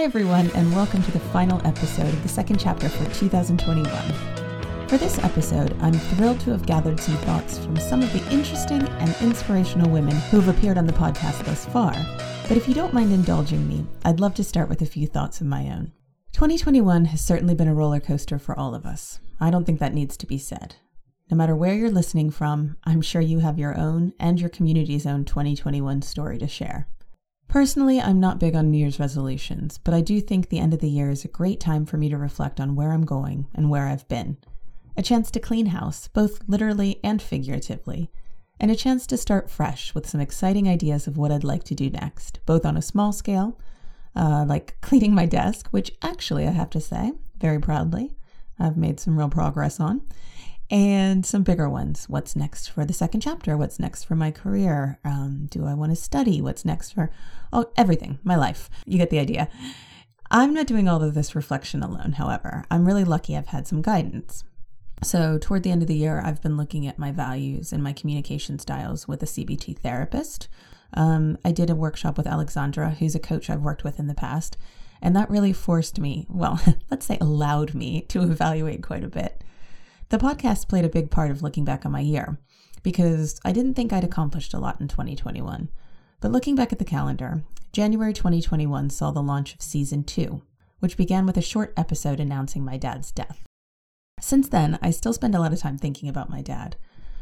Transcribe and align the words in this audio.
Hi, 0.00 0.04
everyone, 0.04 0.50
and 0.52 0.74
welcome 0.74 1.02
to 1.02 1.12
the 1.12 1.20
final 1.20 1.60
episode 1.66 2.08
of 2.08 2.22
the 2.22 2.28
second 2.30 2.58
chapter 2.58 2.88
for 2.88 3.04
2021. 3.12 3.84
For 4.88 4.96
this 4.96 5.18
episode, 5.18 5.76
I'm 5.82 5.92
thrilled 5.92 6.40
to 6.40 6.52
have 6.52 6.64
gathered 6.64 6.98
some 6.98 7.18
thoughts 7.18 7.58
from 7.58 7.76
some 7.76 8.02
of 8.02 8.10
the 8.14 8.32
interesting 8.32 8.80
and 8.80 9.14
inspirational 9.20 9.90
women 9.90 10.16
who 10.16 10.40
have 10.40 10.56
appeared 10.56 10.78
on 10.78 10.86
the 10.86 10.94
podcast 10.94 11.44
thus 11.44 11.66
far. 11.66 11.92
But 12.48 12.56
if 12.56 12.66
you 12.66 12.72
don't 12.72 12.94
mind 12.94 13.12
indulging 13.12 13.68
me, 13.68 13.84
I'd 14.02 14.20
love 14.20 14.34
to 14.36 14.42
start 14.42 14.70
with 14.70 14.80
a 14.80 14.86
few 14.86 15.06
thoughts 15.06 15.42
of 15.42 15.46
my 15.46 15.64
own. 15.64 15.92
2021 16.32 17.04
has 17.04 17.20
certainly 17.20 17.54
been 17.54 17.68
a 17.68 17.74
roller 17.74 18.00
coaster 18.00 18.38
for 18.38 18.58
all 18.58 18.74
of 18.74 18.86
us. 18.86 19.20
I 19.38 19.50
don't 19.50 19.66
think 19.66 19.80
that 19.80 19.92
needs 19.92 20.16
to 20.16 20.26
be 20.26 20.38
said. 20.38 20.76
No 21.30 21.36
matter 21.36 21.54
where 21.54 21.74
you're 21.74 21.90
listening 21.90 22.30
from, 22.30 22.78
I'm 22.84 23.02
sure 23.02 23.20
you 23.20 23.40
have 23.40 23.58
your 23.58 23.78
own 23.78 24.14
and 24.18 24.40
your 24.40 24.48
community's 24.48 25.04
own 25.04 25.26
2021 25.26 26.00
story 26.00 26.38
to 26.38 26.48
share. 26.48 26.88
Personally, 27.50 28.00
I'm 28.00 28.20
not 28.20 28.38
big 28.38 28.54
on 28.54 28.70
New 28.70 28.78
Year's 28.78 29.00
resolutions, 29.00 29.78
but 29.78 29.92
I 29.92 30.02
do 30.02 30.20
think 30.20 30.48
the 30.48 30.60
end 30.60 30.72
of 30.72 30.78
the 30.78 30.88
year 30.88 31.10
is 31.10 31.24
a 31.24 31.28
great 31.28 31.58
time 31.58 31.84
for 31.84 31.96
me 31.96 32.08
to 32.08 32.16
reflect 32.16 32.60
on 32.60 32.76
where 32.76 32.92
I'm 32.92 33.04
going 33.04 33.48
and 33.56 33.68
where 33.68 33.88
I've 33.88 34.06
been. 34.06 34.36
A 34.96 35.02
chance 35.02 35.32
to 35.32 35.40
clean 35.40 35.66
house, 35.66 36.06
both 36.06 36.44
literally 36.46 37.00
and 37.02 37.20
figuratively, 37.20 38.08
and 38.60 38.70
a 38.70 38.76
chance 38.76 39.04
to 39.08 39.16
start 39.16 39.50
fresh 39.50 39.96
with 39.96 40.08
some 40.08 40.20
exciting 40.20 40.68
ideas 40.68 41.08
of 41.08 41.18
what 41.18 41.32
I'd 41.32 41.42
like 41.42 41.64
to 41.64 41.74
do 41.74 41.90
next, 41.90 42.38
both 42.46 42.64
on 42.64 42.76
a 42.76 42.82
small 42.82 43.12
scale, 43.12 43.58
uh, 44.14 44.44
like 44.46 44.76
cleaning 44.80 45.12
my 45.12 45.26
desk, 45.26 45.70
which 45.72 45.90
actually 46.02 46.46
I 46.46 46.52
have 46.52 46.70
to 46.70 46.80
say, 46.80 47.14
very 47.40 47.58
proudly, 47.58 48.14
I've 48.60 48.76
made 48.76 49.00
some 49.00 49.18
real 49.18 49.28
progress 49.28 49.80
on, 49.80 50.02
and 50.70 51.26
some 51.26 51.42
bigger 51.42 51.68
ones. 51.68 52.08
What's 52.08 52.36
next 52.36 52.68
for 52.68 52.84
the 52.84 52.92
second 52.92 53.20
chapter? 53.20 53.56
What's 53.56 53.80
next 53.80 54.04
for 54.04 54.14
my 54.14 54.30
career? 54.30 54.98
Um, 55.04 55.48
do 55.50 55.66
I 55.66 55.74
want 55.74 55.92
to 55.92 55.96
study? 55.96 56.40
What's 56.40 56.64
next 56.64 56.92
for 56.92 57.10
oh 57.52 57.70
everything? 57.76 58.18
My 58.22 58.36
life. 58.36 58.70
You 58.86 58.98
get 58.98 59.10
the 59.10 59.18
idea. 59.18 59.48
I'm 60.30 60.54
not 60.54 60.68
doing 60.68 60.88
all 60.88 61.02
of 61.02 61.14
this 61.14 61.34
reflection 61.34 61.82
alone, 61.82 62.12
however. 62.12 62.64
I'm 62.70 62.86
really 62.86 63.04
lucky 63.04 63.36
I've 63.36 63.48
had 63.48 63.66
some 63.66 63.82
guidance. 63.82 64.44
So, 65.02 65.38
toward 65.38 65.62
the 65.62 65.70
end 65.70 65.82
of 65.82 65.88
the 65.88 65.96
year, 65.96 66.20
I've 66.24 66.42
been 66.42 66.56
looking 66.56 66.86
at 66.86 66.98
my 66.98 67.10
values 67.10 67.72
and 67.72 67.82
my 67.82 67.92
communication 67.92 68.58
styles 68.58 69.08
with 69.08 69.22
a 69.22 69.26
CBT 69.26 69.78
therapist. 69.78 70.46
Um, 70.94 71.38
I 71.44 71.52
did 71.52 71.70
a 71.70 71.74
workshop 71.74 72.16
with 72.16 72.26
Alexandra, 72.26 72.90
who's 72.90 73.14
a 73.14 73.20
coach 73.20 73.48
I've 73.48 73.62
worked 73.62 73.82
with 73.82 73.98
in 73.98 74.08
the 74.08 74.14
past, 74.14 74.56
and 75.00 75.16
that 75.16 75.30
really 75.30 75.52
forced 75.54 75.98
me, 75.98 76.26
well, 76.28 76.60
let's 76.90 77.06
say 77.06 77.16
allowed 77.20 77.74
me 77.74 78.02
to 78.02 78.22
evaluate 78.22 78.82
quite 78.82 79.02
a 79.02 79.08
bit. 79.08 79.42
The 80.10 80.18
podcast 80.18 80.66
played 80.66 80.84
a 80.84 80.88
big 80.88 81.08
part 81.08 81.30
of 81.30 81.40
looking 81.40 81.64
back 81.64 81.86
on 81.86 81.92
my 81.92 82.00
year 82.00 82.36
because 82.82 83.40
I 83.44 83.52
didn't 83.52 83.74
think 83.74 83.92
I'd 83.92 84.02
accomplished 84.02 84.52
a 84.52 84.58
lot 84.58 84.80
in 84.80 84.88
2021. 84.88 85.68
But 86.20 86.32
looking 86.32 86.56
back 86.56 86.72
at 86.72 86.80
the 86.80 86.84
calendar, 86.84 87.44
January 87.72 88.12
2021 88.12 88.90
saw 88.90 89.12
the 89.12 89.22
launch 89.22 89.54
of 89.54 89.62
season 89.62 90.02
two, 90.02 90.42
which 90.80 90.96
began 90.96 91.26
with 91.26 91.36
a 91.36 91.42
short 91.42 91.72
episode 91.76 92.18
announcing 92.18 92.64
my 92.64 92.76
dad's 92.76 93.12
death. 93.12 93.44
Since 94.20 94.48
then, 94.48 94.80
I 94.82 94.90
still 94.90 95.12
spend 95.12 95.36
a 95.36 95.38
lot 95.38 95.52
of 95.52 95.60
time 95.60 95.78
thinking 95.78 96.08
about 96.08 96.28
my 96.28 96.42
dad, 96.42 96.74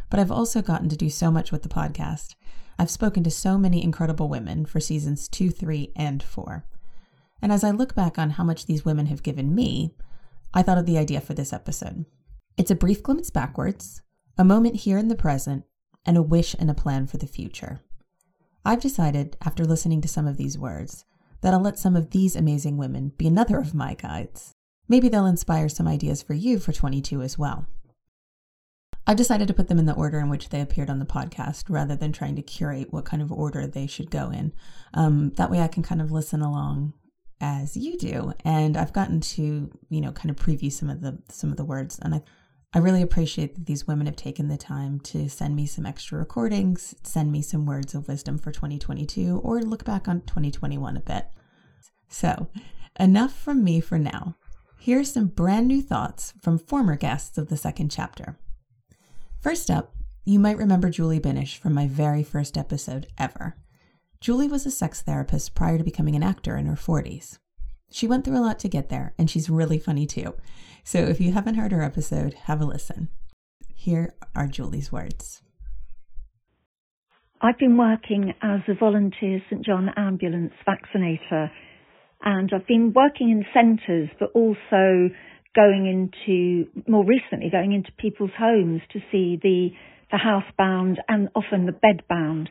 but 0.08 0.18
I've 0.18 0.32
also 0.32 0.62
gotten 0.62 0.88
to 0.88 0.96
do 0.96 1.10
so 1.10 1.30
much 1.30 1.52
with 1.52 1.64
the 1.64 1.68
podcast. 1.68 2.36
I've 2.78 2.90
spoken 2.90 3.22
to 3.24 3.30
so 3.30 3.58
many 3.58 3.84
incredible 3.84 4.30
women 4.30 4.64
for 4.64 4.80
seasons 4.80 5.28
two, 5.28 5.50
three, 5.50 5.92
and 5.94 6.22
four. 6.22 6.64
And 7.42 7.52
as 7.52 7.64
I 7.64 7.70
look 7.70 7.94
back 7.94 8.18
on 8.18 8.30
how 8.30 8.44
much 8.44 8.64
these 8.64 8.86
women 8.86 9.06
have 9.06 9.22
given 9.22 9.54
me, 9.54 9.94
I 10.54 10.62
thought 10.62 10.78
of 10.78 10.86
the 10.86 10.96
idea 10.96 11.20
for 11.20 11.34
this 11.34 11.52
episode. 11.52 12.06
It's 12.58 12.72
a 12.72 12.74
brief 12.74 13.04
glimpse 13.04 13.30
backwards, 13.30 14.02
a 14.36 14.44
moment 14.44 14.74
here 14.74 14.98
in 14.98 15.06
the 15.06 15.14
present, 15.14 15.62
and 16.04 16.16
a 16.16 16.22
wish 16.22 16.56
and 16.58 16.68
a 16.68 16.74
plan 16.74 17.06
for 17.06 17.16
the 17.16 17.28
future. 17.28 17.78
I've 18.64 18.80
decided, 18.80 19.36
after 19.40 19.64
listening 19.64 20.00
to 20.00 20.08
some 20.08 20.26
of 20.26 20.36
these 20.36 20.58
words, 20.58 21.04
that 21.40 21.54
I'll 21.54 21.60
let 21.60 21.78
some 21.78 21.94
of 21.94 22.10
these 22.10 22.34
amazing 22.34 22.76
women 22.76 23.12
be 23.16 23.28
another 23.28 23.58
of 23.58 23.74
my 23.74 23.94
guides. 23.94 24.54
Maybe 24.88 25.08
they'll 25.08 25.24
inspire 25.24 25.68
some 25.68 25.86
ideas 25.86 26.20
for 26.20 26.34
you 26.34 26.58
for 26.58 26.72
22 26.72 27.22
as 27.22 27.38
well. 27.38 27.68
I've 29.06 29.16
decided 29.16 29.46
to 29.46 29.54
put 29.54 29.68
them 29.68 29.78
in 29.78 29.86
the 29.86 29.94
order 29.94 30.18
in 30.18 30.28
which 30.28 30.48
they 30.48 30.60
appeared 30.60 30.90
on 30.90 30.98
the 30.98 31.06
podcast 31.06 31.66
rather 31.68 31.94
than 31.94 32.10
trying 32.10 32.34
to 32.36 32.42
curate 32.42 32.92
what 32.92 33.04
kind 33.04 33.22
of 33.22 33.30
order 33.30 33.68
they 33.68 33.86
should 33.86 34.10
go 34.10 34.30
in. 34.30 34.52
Um, 34.94 35.30
that 35.36 35.50
way 35.50 35.60
I 35.60 35.68
can 35.68 35.84
kind 35.84 36.02
of 36.02 36.10
listen 36.10 36.42
along 36.42 36.94
as 37.40 37.76
you 37.76 37.96
do. 37.96 38.32
And 38.44 38.76
I've 38.76 38.92
gotten 38.92 39.20
to, 39.20 39.70
you 39.88 40.00
know, 40.00 40.12
kind 40.12 40.30
of 40.30 40.36
preview 40.36 40.72
some 40.72 40.90
of 40.90 41.00
the 41.00 41.18
some 41.28 41.50
of 41.50 41.56
the 41.56 41.64
words 41.64 41.98
and 42.00 42.16
I 42.16 42.22
I 42.74 42.78
really 42.78 43.00
appreciate 43.00 43.54
that 43.54 43.66
these 43.66 43.86
women 43.86 44.06
have 44.06 44.16
taken 44.16 44.48
the 44.48 44.58
time 44.58 45.00
to 45.00 45.28
send 45.30 45.56
me 45.56 45.64
some 45.64 45.86
extra 45.86 46.18
recordings, 46.18 46.94
send 47.02 47.32
me 47.32 47.40
some 47.40 47.64
words 47.64 47.94
of 47.94 48.08
wisdom 48.08 48.36
for 48.36 48.52
2022, 48.52 49.40
or 49.42 49.62
look 49.62 49.84
back 49.84 50.06
on 50.06 50.20
2021 50.22 50.96
a 50.96 51.00
bit. 51.00 51.28
So, 52.08 52.48
enough 53.00 53.32
from 53.32 53.64
me 53.64 53.80
for 53.80 53.98
now. 53.98 54.36
Here 54.78 55.00
are 55.00 55.04
some 55.04 55.28
brand 55.28 55.66
new 55.66 55.80
thoughts 55.80 56.34
from 56.42 56.58
former 56.58 56.96
guests 56.96 57.38
of 57.38 57.48
the 57.48 57.56
second 57.56 57.90
chapter. 57.90 58.38
First 59.40 59.70
up, 59.70 59.94
you 60.26 60.38
might 60.38 60.58
remember 60.58 60.90
Julie 60.90 61.20
Binish 61.20 61.56
from 61.56 61.72
my 61.72 61.86
very 61.86 62.22
first 62.22 62.58
episode 62.58 63.06
ever. 63.16 63.56
Julie 64.20 64.48
was 64.48 64.66
a 64.66 64.70
sex 64.70 65.00
therapist 65.00 65.54
prior 65.54 65.78
to 65.78 65.84
becoming 65.84 66.14
an 66.16 66.22
actor 66.22 66.56
in 66.56 66.66
her 66.66 66.74
40s. 66.74 67.38
She 67.90 68.06
went 68.06 68.26
through 68.26 68.36
a 68.36 68.44
lot 68.44 68.58
to 68.58 68.68
get 68.68 68.90
there, 68.90 69.14
and 69.18 69.30
she's 69.30 69.48
really 69.48 69.78
funny 69.78 70.06
too. 70.06 70.34
So 70.88 71.00
if 71.00 71.20
you 71.20 71.32
haven't 71.32 71.56
heard 71.56 71.72
her 71.72 71.82
episode, 71.82 72.32
have 72.44 72.62
a 72.62 72.64
listen. 72.64 73.10
Here 73.74 74.14
are 74.34 74.46
Julie's 74.46 74.90
words. 74.90 75.42
I've 77.42 77.58
been 77.58 77.76
working 77.76 78.32
as 78.40 78.60
a 78.68 78.74
volunteer 78.74 79.42
St 79.50 79.62
John 79.62 79.90
ambulance 79.98 80.54
vaccinator, 80.64 81.50
and 82.22 82.50
I've 82.54 82.66
been 82.66 82.94
working 82.96 83.28
in 83.28 83.44
centres, 83.52 84.08
but 84.18 84.30
also 84.34 85.10
going 85.54 85.84
into 85.84 86.70
more 86.88 87.04
recently 87.04 87.50
going 87.50 87.72
into 87.72 87.92
people's 87.98 88.30
homes 88.38 88.80
to 88.94 89.00
see 89.12 89.38
the 89.42 89.68
the 90.10 90.16
housebound 90.16 90.94
and 91.06 91.28
often 91.34 91.66
the 91.66 91.72
bedbound. 91.72 92.48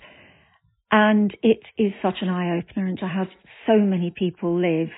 And 0.91 1.35
it 1.41 1.63
is 1.75 1.91
such 2.03 2.17
an 2.21 2.29
eye 2.29 2.59
opener, 2.59 2.85
and 2.85 2.99
to 2.99 3.07
have 3.07 3.29
so 3.65 3.79
many 3.79 4.13
people 4.15 4.61
live 4.61 4.89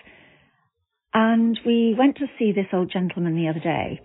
and 1.14 1.60
we 1.66 1.96
went 1.98 2.18
to 2.18 2.28
see 2.38 2.52
this 2.52 2.68
old 2.74 2.92
gentleman 2.92 3.36
the 3.36 3.50
other 3.50 3.60
day, 3.60 4.02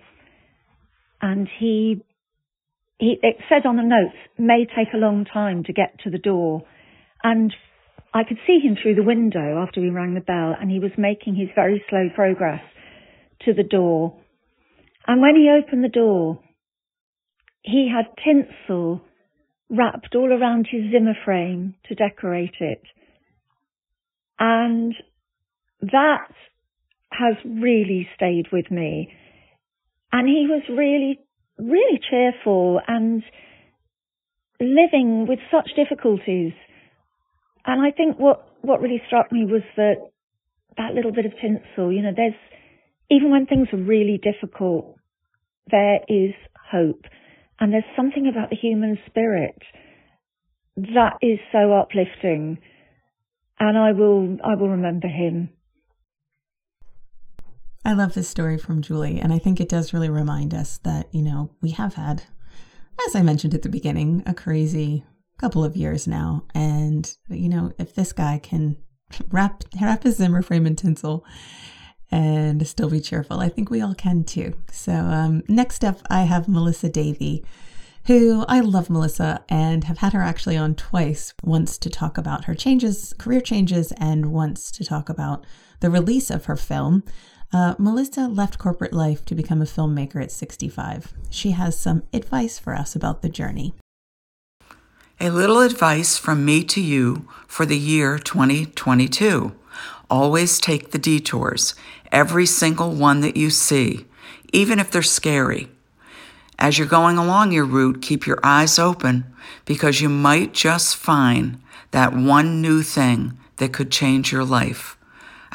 and 1.20 1.48
he, 1.58 2.02
he, 2.98 3.16
it 3.22 3.36
said 3.48 3.66
on 3.66 3.76
the 3.76 3.82
notes, 3.82 4.16
may 4.38 4.66
take 4.66 4.92
a 4.94 4.98
long 4.98 5.24
time 5.24 5.64
to 5.64 5.72
get 5.72 6.00
to 6.04 6.10
the 6.10 6.18
door. 6.18 6.62
And 7.22 7.52
I 8.12 8.24
could 8.24 8.38
see 8.46 8.60
him 8.60 8.76
through 8.80 8.96
the 8.96 9.02
window 9.02 9.62
after 9.66 9.80
we 9.80 9.90
rang 9.90 10.14
the 10.14 10.20
bell, 10.20 10.54
and 10.58 10.70
he 10.70 10.78
was 10.78 10.92
making 10.98 11.34
his 11.34 11.48
very 11.54 11.82
slow 11.88 12.08
progress 12.14 12.62
to 13.44 13.54
the 13.54 13.62
door. 13.62 14.16
And 15.06 15.20
when 15.20 15.34
he 15.34 15.50
opened 15.50 15.84
the 15.84 15.88
door, 15.88 16.40
he 17.62 17.90
had 17.90 18.06
tinsel 18.22 19.02
wrapped 19.70 20.14
all 20.14 20.32
around 20.32 20.68
his 20.70 20.92
Zimmer 20.92 21.16
frame 21.24 21.74
to 21.88 21.94
decorate 21.94 22.56
it. 22.60 22.82
And 24.38 24.94
that 25.80 26.28
has 27.18 27.36
really 27.44 28.08
stayed 28.16 28.46
with 28.52 28.70
me. 28.70 29.12
And 30.12 30.28
he 30.28 30.46
was 30.48 30.62
really, 30.68 31.18
really 31.58 32.00
cheerful 32.10 32.80
and 32.86 33.22
living 34.60 35.26
with 35.28 35.38
such 35.50 35.70
difficulties. 35.76 36.52
And 37.66 37.84
I 37.84 37.90
think 37.90 38.18
what, 38.18 38.46
what 38.62 38.80
really 38.80 39.02
struck 39.06 39.32
me 39.32 39.44
was 39.44 39.62
that 39.76 39.96
that 40.76 40.94
little 40.94 41.12
bit 41.12 41.26
of 41.26 41.32
tinsel, 41.40 41.92
you 41.92 42.02
know, 42.02 42.12
there's, 42.14 42.34
even 43.10 43.30
when 43.30 43.46
things 43.46 43.68
are 43.72 43.82
really 43.82 44.20
difficult, 44.22 44.96
there 45.70 46.00
is 46.08 46.34
hope. 46.70 47.04
And 47.60 47.72
there's 47.72 47.84
something 47.96 48.26
about 48.28 48.50
the 48.50 48.56
human 48.56 48.98
spirit 49.06 49.58
that 50.76 51.18
is 51.22 51.38
so 51.52 51.72
uplifting. 51.72 52.58
And 53.60 53.78
I 53.78 53.92
will, 53.92 54.36
I 54.44 54.56
will 54.56 54.70
remember 54.70 55.06
him 55.06 55.50
I 57.84 57.92
love 57.92 58.14
this 58.14 58.28
story 58.28 58.56
from 58.56 58.80
Julie, 58.80 59.20
and 59.20 59.32
I 59.32 59.38
think 59.38 59.60
it 59.60 59.68
does 59.68 59.92
really 59.92 60.08
remind 60.08 60.54
us 60.54 60.78
that, 60.84 61.08
you 61.12 61.22
know, 61.22 61.50
we 61.60 61.70
have 61.72 61.94
had, 61.94 62.22
as 63.06 63.14
I 63.14 63.22
mentioned 63.22 63.54
at 63.54 63.62
the 63.62 63.68
beginning, 63.68 64.22
a 64.24 64.32
crazy 64.32 65.04
couple 65.38 65.62
of 65.62 65.76
years 65.76 66.06
now. 66.06 66.44
And, 66.54 67.14
you 67.28 67.48
know, 67.48 67.72
if 67.78 67.94
this 67.94 68.12
guy 68.12 68.40
can 68.42 68.76
wrap, 69.28 69.64
wrap 69.80 70.04
his 70.04 70.16
Zimmer 70.16 70.40
frame 70.40 70.66
in 70.66 70.76
tinsel 70.76 71.26
and 72.10 72.66
still 72.66 72.88
be 72.88 73.00
cheerful, 73.00 73.40
I 73.40 73.50
think 73.50 73.68
we 73.68 73.82
all 73.82 73.94
can 73.94 74.24
too. 74.24 74.54
So, 74.70 74.92
um, 74.92 75.42
next 75.48 75.84
up, 75.84 75.98
I 76.08 76.22
have 76.22 76.48
Melissa 76.48 76.88
Davey 76.88 77.44
who 78.06 78.44
I 78.48 78.60
love 78.60 78.90
Melissa 78.90 79.42
and 79.48 79.84
have 79.84 79.98
had 79.98 80.12
her 80.12 80.20
actually 80.20 80.56
on 80.56 80.74
twice, 80.74 81.32
once 81.42 81.78
to 81.78 81.88
talk 81.88 82.18
about 82.18 82.44
her 82.44 82.54
changes, 82.54 83.14
career 83.18 83.40
changes, 83.40 83.92
and 83.92 84.26
once 84.26 84.70
to 84.72 84.84
talk 84.84 85.08
about 85.08 85.46
the 85.80 85.90
release 85.90 86.30
of 86.30 86.44
her 86.44 86.56
film. 86.56 87.02
Uh, 87.54 87.76
Melissa 87.78 88.26
left 88.26 88.58
corporate 88.58 88.92
life 88.92 89.24
to 89.26 89.32
become 89.32 89.62
a 89.62 89.64
filmmaker 89.64 90.20
at 90.20 90.32
65. 90.32 91.12
She 91.30 91.52
has 91.52 91.78
some 91.78 92.02
advice 92.12 92.58
for 92.58 92.74
us 92.74 92.96
about 92.96 93.22
the 93.22 93.28
journey. 93.28 93.74
A 95.20 95.30
little 95.30 95.60
advice 95.60 96.18
from 96.18 96.44
me 96.44 96.64
to 96.64 96.80
you 96.80 97.28
for 97.46 97.64
the 97.64 97.78
year 97.78 98.18
2022. 98.18 99.54
Always 100.10 100.58
take 100.58 100.90
the 100.90 100.98
detours, 100.98 101.76
every 102.10 102.44
single 102.44 102.90
one 102.90 103.20
that 103.20 103.36
you 103.36 103.50
see, 103.50 104.06
even 104.52 104.80
if 104.80 104.90
they're 104.90 105.00
scary. 105.00 105.68
As 106.58 106.76
you're 106.76 106.88
going 106.88 107.18
along 107.18 107.52
your 107.52 107.66
route, 107.66 108.02
keep 108.02 108.26
your 108.26 108.40
eyes 108.42 108.80
open 108.80 109.32
because 109.64 110.00
you 110.00 110.08
might 110.08 110.54
just 110.54 110.96
find 110.96 111.62
that 111.92 112.16
one 112.16 112.60
new 112.60 112.82
thing 112.82 113.38
that 113.58 113.72
could 113.72 113.92
change 113.92 114.32
your 114.32 114.44
life. 114.44 114.93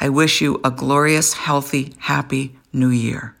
I 0.02 0.08
wish 0.08 0.40
you 0.40 0.58
a 0.64 0.70
glorious, 0.70 1.34
healthy, 1.34 1.92
happy 1.98 2.56
new 2.72 2.88
year. 2.88 3.36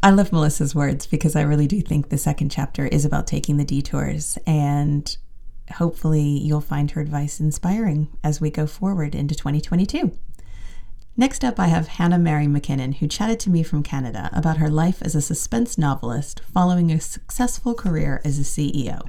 I 0.00 0.10
love 0.10 0.30
Melissa's 0.30 0.76
words 0.76 1.08
because 1.08 1.34
I 1.34 1.42
really 1.42 1.66
do 1.66 1.80
think 1.80 2.08
the 2.08 2.18
second 2.18 2.50
chapter 2.50 2.86
is 2.86 3.04
about 3.04 3.26
taking 3.26 3.56
the 3.56 3.64
detours, 3.64 4.38
and 4.46 5.16
hopefully, 5.72 6.22
you'll 6.22 6.60
find 6.60 6.92
her 6.92 7.00
advice 7.00 7.40
inspiring 7.40 8.16
as 8.22 8.40
we 8.40 8.48
go 8.48 8.68
forward 8.68 9.16
into 9.16 9.34
2022. 9.34 10.16
Next 11.16 11.42
up, 11.42 11.58
I 11.58 11.66
have 11.66 11.88
Hannah 11.88 12.20
Mary 12.20 12.46
McKinnon, 12.46 12.98
who 12.98 13.08
chatted 13.08 13.40
to 13.40 13.50
me 13.50 13.64
from 13.64 13.82
Canada 13.82 14.30
about 14.32 14.58
her 14.58 14.70
life 14.70 15.02
as 15.02 15.16
a 15.16 15.20
suspense 15.20 15.76
novelist 15.76 16.42
following 16.54 16.92
a 16.92 17.00
successful 17.00 17.74
career 17.74 18.22
as 18.24 18.38
a 18.38 18.42
CEO. 18.42 19.08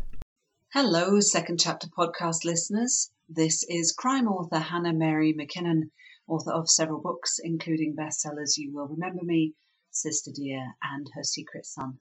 Hello, 0.74 1.20
Second 1.20 1.60
Chapter 1.60 1.88
podcast 1.88 2.46
listeners. 2.46 3.12
This 3.30 3.64
is 3.70 3.92
crime 3.92 4.28
author 4.28 4.58
Hannah 4.58 4.92
Mary 4.92 5.36
McKinnon, 5.40 5.92
author 6.32 6.52
of 6.52 6.70
several 6.70 7.02
books, 7.02 7.40
including 7.44 7.96
bestsellers 7.96 8.58
You 8.58 8.74
Will 8.74 8.88
Remember 8.88 9.24
Me, 9.24 9.54
Sister 9.92 10.32
Dear, 10.34 10.76
and 10.82 11.08
Her 11.14 11.24
Secret 11.24 11.66
Son. 11.66 12.00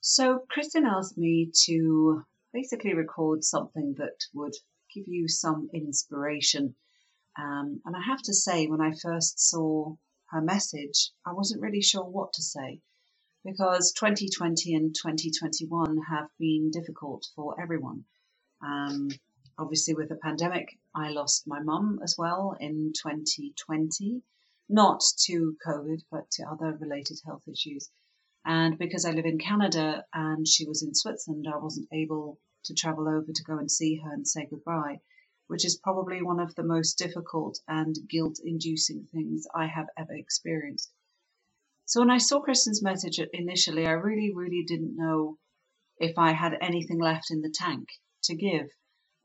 So, 0.00 0.46
Kristin 0.54 0.86
asked 0.86 1.16
me 1.16 1.50
to 1.64 2.24
basically 2.52 2.94
record 2.94 3.44
something 3.44 3.94
that 3.98 4.24
would 4.34 4.54
give 4.94 5.08
you 5.08 5.28
some 5.28 5.68
inspiration 5.74 6.74
um, 7.38 7.82
and 7.84 7.94
I 7.94 8.00
have 8.00 8.22
to 8.22 8.34
say, 8.34 8.66
when 8.66 8.80
I 8.80 8.92
first 8.92 9.38
saw 9.38 9.96
her 10.30 10.40
message, 10.40 11.10
I 11.26 11.32
wasn't 11.32 11.60
really 11.60 11.82
sure 11.82 12.04
what 12.04 12.32
to 12.34 12.42
say 12.42 12.80
because 13.44 13.92
2020 13.92 14.74
and 14.74 14.94
2021 14.94 15.98
have 16.08 16.28
been 16.38 16.70
difficult 16.70 17.26
for 17.36 17.60
everyone. 17.60 18.04
Um, 18.64 19.08
obviously, 19.58 19.94
with 19.94 20.08
the 20.08 20.16
pandemic, 20.16 20.78
I 20.94 21.10
lost 21.10 21.46
my 21.46 21.60
mum 21.60 22.00
as 22.02 22.16
well 22.18 22.56
in 22.60 22.92
2020, 22.94 24.22
not 24.68 25.02
to 25.24 25.56
COVID, 25.66 26.02
but 26.10 26.30
to 26.32 26.44
other 26.44 26.76
related 26.80 27.18
health 27.24 27.46
issues. 27.46 27.90
And 28.44 28.78
because 28.78 29.04
I 29.04 29.10
live 29.10 29.26
in 29.26 29.38
Canada 29.38 30.04
and 30.12 30.46
she 30.46 30.66
was 30.66 30.82
in 30.82 30.94
Switzerland, 30.94 31.46
I 31.52 31.58
wasn't 31.58 31.88
able 31.92 32.38
to 32.64 32.74
travel 32.74 33.08
over 33.08 33.32
to 33.32 33.44
go 33.44 33.58
and 33.58 33.70
see 33.70 33.96
her 33.96 34.12
and 34.12 34.26
say 34.26 34.46
goodbye 34.50 35.00
which 35.48 35.64
is 35.64 35.76
probably 35.76 36.22
one 36.22 36.40
of 36.40 36.54
the 36.54 36.62
most 36.62 36.98
difficult 36.98 37.60
and 37.68 37.96
guilt 38.08 38.40
inducing 38.44 39.06
things 39.12 39.46
I 39.54 39.66
have 39.66 39.86
ever 39.96 40.12
experienced. 40.12 40.92
So 41.84 42.00
when 42.00 42.10
I 42.10 42.18
saw 42.18 42.42
Kristin's 42.42 42.82
message 42.82 43.20
initially, 43.32 43.86
I 43.86 43.92
really, 43.92 44.32
really 44.34 44.64
didn't 44.66 44.96
know 44.96 45.38
if 45.98 46.18
I 46.18 46.32
had 46.32 46.58
anything 46.60 46.98
left 46.98 47.30
in 47.30 47.42
the 47.42 47.54
tank 47.54 47.88
to 48.24 48.34
give, 48.34 48.66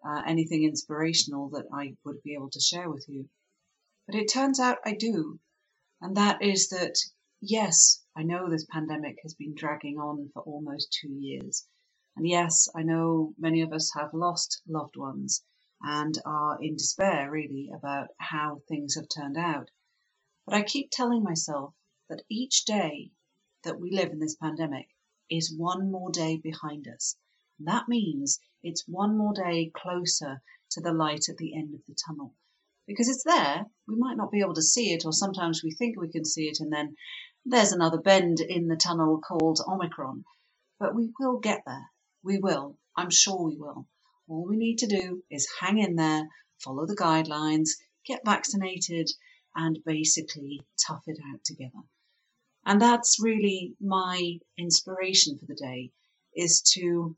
uh, 0.04 0.24
anything 0.26 0.64
inspirational 0.64 1.50
that 1.50 1.68
I 1.74 1.96
would 2.04 2.22
be 2.24 2.34
able 2.34 2.50
to 2.52 2.60
share 2.60 2.90
with 2.90 3.06
you. 3.08 3.30
But 4.06 4.16
it 4.16 4.28
turns 4.28 4.60
out 4.60 4.80
I 4.86 4.94
do. 4.94 5.40
And 6.02 6.18
that 6.18 6.42
is 6.42 6.70
that, 6.70 6.96
yes, 7.40 8.04
I 8.16 8.24
know 8.24 8.50
this 8.50 8.66
pandemic 8.66 9.18
has 9.24 9.36
been 9.36 9.54
dragging 9.56 10.00
on 10.00 10.30
for 10.34 10.42
almost 10.44 10.98
two 11.00 11.14
years. 11.14 11.68
And 12.16 12.28
yes, 12.28 12.68
I 12.76 12.84
know 12.84 13.34
many 13.38 13.62
of 13.62 13.72
us 13.72 13.94
have 13.96 14.14
lost 14.14 14.62
loved 14.68 14.98
ones 14.98 15.44
and 15.82 16.18
are 16.26 16.62
in 16.62 16.76
despair 16.76 17.32
really 17.32 17.70
about 17.74 18.10
how 18.18 18.62
things 18.68 18.96
have 18.96 19.08
turned 19.08 19.38
out. 19.38 19.70
But 20.46 20.56
I 20.56 20.64
keep 20.64 20.90
telling 20.92 21.24
myself 21.24 21.74
that 22.10 22.24
each 22.30 22.66
day 22.66 23.12
that 23.64 23.80
we 23.80 23.92
live 23.92 24.12
in 24.12 24.20
this 24.20 24.36
pandemic 24.36 24.90
is 25.30 25.56
one 25.56 25.90
more 25.90 26.12
day 26.12 26.38
behind 26.38 26.88
us. 26.88 27.16
And 27.60 27.68
that 27.68 27.88
means 27.88 28.40
it's 28.64 28.88
one 28.88 29.18
more 29.18 29.34
day 29.34 29.72
closer 29.76 30.42
to 30.72 30.82
the 30.82 30.94
light 30.94 31.30
at 31.30 31.38
the 31.38 31.56
end 31.56 31.74
of 31.74 31.82
the 31.88 31.96
tunnel. 31.96 32.34
Because 32.88 33.10
it's 33.10 33.24
there, 33.24 33.66
we 33.88 33.96
might 33.96 34.18
not 34.18 34.32
be 34.32 34.42
able 34.42 34.56
to 34.56 34.62
see 34.62 34.94
it, 34.94 35.06
or 35.06 35.14
sometimes 35.14 35.62
we 35.64 35.72
think 35.72 36.00
we 36.00 36.12
can 36.12 36.26
see 36.26 36.48
it, 36.48 36.60
and 36.60 36.72
then 36.72 36.96
there's 37.46 37.72
another 37.72 38.00
bend 38.00 38.40
in 38.40 38.68
the 38.68 38.76
tunnel 38.76 39.20
called 39.20 39.60
Omicron. 39.68 40.26
But 40.80 40.96
we 40.96 41.12
will 41.20 41.40
get 41.40 41.64
there. 41.66 41.90
We 42.24 42.38
will. 42.38 42.78
I'm 42.96 43.10
sure 43.10 43.44
we 43.44 43.58
will. 43.58 43.88
All 44.28 44.46
we 44.48 44.58
need 44.58 44.78
to 44.80 44.88
do 44.88 45.24
is 45.30 45.48
hang 45.60 45.78
in 45.78 45.96
there, 45.96 46.28
follow 46.64 46.86
the 46.86 46.96
guidelines, 46.96 47.70
get 48.06 48.26
vaccinated, 48.26 49.12
and 49.56 49.84
basically 49.86 50.62
tough 50.88 51.04
it 51.08 51.20
out 51.34 51.44
together. 51.44 51.84
And 52.66 52.82
that's 52.82 53.18
really 53.22 53.76
my 53.82 54.40
inspiration 54.58 55.38
for 55.38 55.46
the 55.46 55.56
day 55.56 55.92
is 56.36 56.62
to 56.74 57.18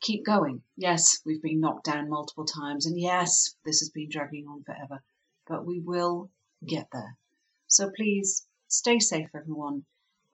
keep 0.00 0.24
going. 0.24 0.62
Yes, 0.76 1.20
we've 1.24 1.42
been 1.42 1.60
knocked 1.60 1.84
down 1.84 2.08
multiple 2.08 2.44
times, 2.44 2.86
and 2.86 2.98
yes, 2.98 3.54
this 3.64 3.80
has 3.80 3.90
been 3.90 4.08
dragging 4.10 4.46
on 4.46 4.62
forever, 4.62 5.02
but 5.46 5.66
we 5.66 5.80
will 5.80 6.30
get 6.66 6.86
there. 6.92 7.16
So 7.66 7.90
please 7.96 8.46
stay 8.68 8.98
safe, 8.98 9.28
everyone, 9.34 9.84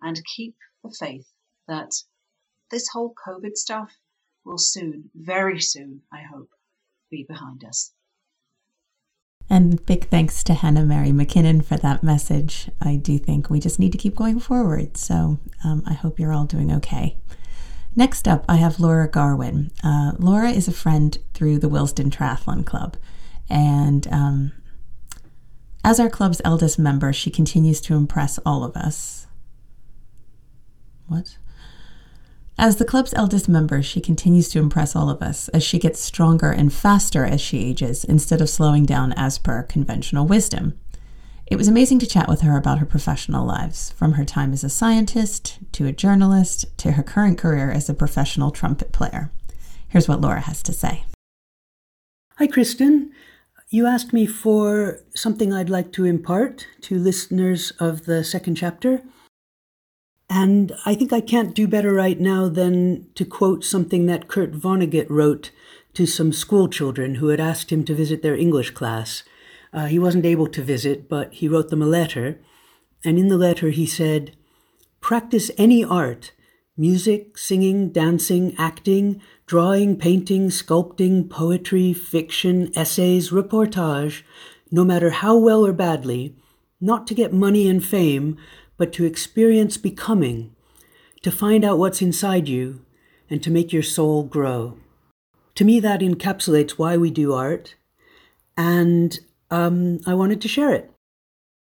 and 0.00 0.20
keep 0.37 0.56
the 0.82 0.90
faith 0.90 1.26
that 1.66 1.90
this 2.70 2.88
whole 2.88 3.14
COVID 3.26 3.56
stuff 3.56 3.93
will 4.44 4.58
soon, 4.58 5.11
very 5.14 5.61
soon, 5.61 6.02
I 6.12 6.22
hope, 6.22 6.50
be 7.10 7.25
behind 7.26 7.64
us. 7.64 7.93
And 9.50 9.84
big 9.84 10.08
thanks 10.08 10.43
to 10.44 10.55
Hannah 10.55 10.84
Mary 10.84 11.10
McKinnon 11.10 11.64
for 11.64 11.76
that 11.76 12.02
message. 12.02 12.70
I 12.81 12.96
do 12.96 13.19
think 13.19 13.50
we 13.50 13.60
just 13.60 13.78
need 13.78 13.93
to 13.93 13.99
keep 13.99 14.17
going 14.17 14.40
forward. 14.40 14.96
So 14.96 15.38
um, 15.62 15.82
I 15.87 15.93
hope 15.93 16.19
you're 16.19 16.32
all 16.32 16.46
doing 16.46 16.72
okay. 16.72 17.17
Next 17.96 18.26
up, 18.26 18.44
I 18.49 18.56
have 18.56 18.81
Laura 18.81 19.08
Garwin. 19.08 19.70
Uh, 19.82 20.12
Laura 20.19 20.50
is 20.50 20.67
a 20.67 20.73
friend 20.73 21.17
through 21.32 21.58
the 21.58 21.69
Willesden 21.69 22.11
Triathlon 22.11 22.67
Club. 22.67 22.96
And 23.49 24.08
um, 24.08 24.52
as 25.85 26.00
our 26.00 26.11
club's 26.11 26.41
eldest 26.44 26.79
member, 26.79 27.12
she 27.12 27.31
continues 27.31 27.81
to 27.82 27.94
impress 27.94 28.38
all 28.44 28.64
of 28.64 28.76
us. 28.76 29.26
What? 31.06 31.37
As 32.56 32.76
the 32.76 32.85
club's 32.85 33.14
eldest 33.14 33.49
member, 33.49 33.82
she 33.82 34.00
continues 34.00 34.49
to 34.50 34.61
impress 34.61 34.96
all 34.96 35.11
of 35.11 35.20
us 35.20 35.49
as 35.49 35.62
she 35.62 35.79
gets 35.79 36.00
stronger 36.00 36.50
and 36.50 36.73
faster 36.73 37.25
as 37.25 37.41
she 37.41 37.58
ages 37.58 38.05
instead 38.05 38.41
of 38.41 38.49
slowing 38.49 38.87
down 38.87 39.12
as 39.12 39.38
per 39.38 39.62
conventional 39.64 40.26
wisdom. 40.26 40.79
It 41.46 41.56
was 41.56 41.69
amazing 41.69 41.99
to 41.99 42.06
chat 42.06 42.29
with 42.29 42.41
her 42.41 42.56
about 42.56 42.79
her 42.79 42.87
professional 42.87 43.46
lives, 43.46 43.93
from 43.93 44.13
her 44.13 44.24
time 44.24 44.53
as 44.55 44.65
a 44.65 44.70
scientist 44.70 45.58
to 45.72 45.86
a 45.86 45.93
journalist 45.93 46.65
to 46.79 46.93
her 46.93 47.03
current 47.03 47.36
career 47.36 47.70
as 47.70 47.89
a 47.89 47.94
professional 47.94 48.51
trumpet 48.51 48.93
player. 48.93 49.31
Here's 49.86 50.08
what 50.08 50.22
Laura 50.22 50.41
has 50.41 50.63
to 50.63 50.72
say. 50.72 51.05
Hi, 52.39 52.46
Kristin. 52.46 53.10
You 53.69 53.86
asked 53.86 54.13
me 54.13 54.27
for 54.27 55.01
something 55.15 55.53
I'd 55.53 55.69
like 55.69 55.93
to 55.93 56.05
impart 56.05 56.67
to 56.82 56.98
listeners 56.98 57.72
of 57.79 58.06
the 58.06 58.24
second 58.24 58.55
chapter. 58.55 59.03
And 60.31 60.72
I 60.86 60.94
think 60.94 61.13
I 61.13 61.20
can't 61.20 61.55
do 61.55 61.69
better 61.69 61.93
right 61.93 62.19
now 62.19 62.48
than 62.48 63.06
to 63.17 63.24
quote 63.24 63.65
something 63.65 64.06
that 64.06 64.29
Kurt 64.29 64.53
Vonnegut 64.53 65.10
wrote 65.10 65.51
to 65.93 66.06
some 66.06 66.32
school 66.32 66.69
children 66.69 67.17
who 67.17 67.29
had 67.29 67.41
asked 67.41 67.70
him 67.70 67.84
to 67.84 67.94
visit 67.94 68.22
their 68.22 68.34
English 68.34 68.70
class. 68.70 69.22
Uh, 69.74 69.86
he 69.86 69.98
wasn't 69.98 70.24
able 70.24 70.46
to 70.46 70.62
visit, 70.62 71.08
but 71.08 71.34
he 71.34 71.48
wrote 71.48 71.69
them 71.69 71.82
a 71.82 71.86
letter. 71.86 72.40
And 73.04 73.19
in 73.19 73.28
the 73.28 73.36
letter, 73.36 73.70
he 73.70 73.86
said, 73.86 74.36
Practice 75.00 75.50
any 75.58 75.84
art 75.84 76.32
music, 76.76 77.38
singing, 77.38 77.90
dancing, 77.90 78.54
acting, 78.58 79.20
drawing, 79.46 79.96
painting, 79.96 80.48
sculpting, 80.48 81.28
poetry, 81.31 81.93
fiction, 81.93 82.70
essays, 82.74 83.31
reportage, 83.31 84.22
no 84.72 84.84
matter 84.84 85.10
how 85.10 85.36
well 85.36 85.64
or 85.64 85.72
badly, 85.72 86.34
not 86.81 87.06
to 87.06 87.14
get 87.14 87.32
money 87.32 87.69
and 87.69 87.84
fame, 87.84 88.36
but 88.76 88.93
to 88.93 89.04
experience 89.04 89.76
becoming, 89.76 90.54
to 91.22 91.31
find 91.31 91.64
out 91.64 91.78
what's 91.78 92.02
inside 92.02 92.48
you, 92.48 92.84
and 93.31 93.43
to 93.43 93.50
make 93.50 93.72
your 93.72 93.82
soul 93.82 94.24
grow. 94.24 94.76
To 95.54 95.64
me, 95.64 95.78
that 95.81 96.00
encapsulates 96.00 96.72
why 96.72 96.96
we 96.96 97.10
do 97.10 97.32
art, 97.32 97.76
and 98.56 99.19
um, 99.55 100.01
I 100.05 100.15
wanted 100.15 100.41
to 100.43 100.49
share 100.49 100.73
it. 100.73 100.91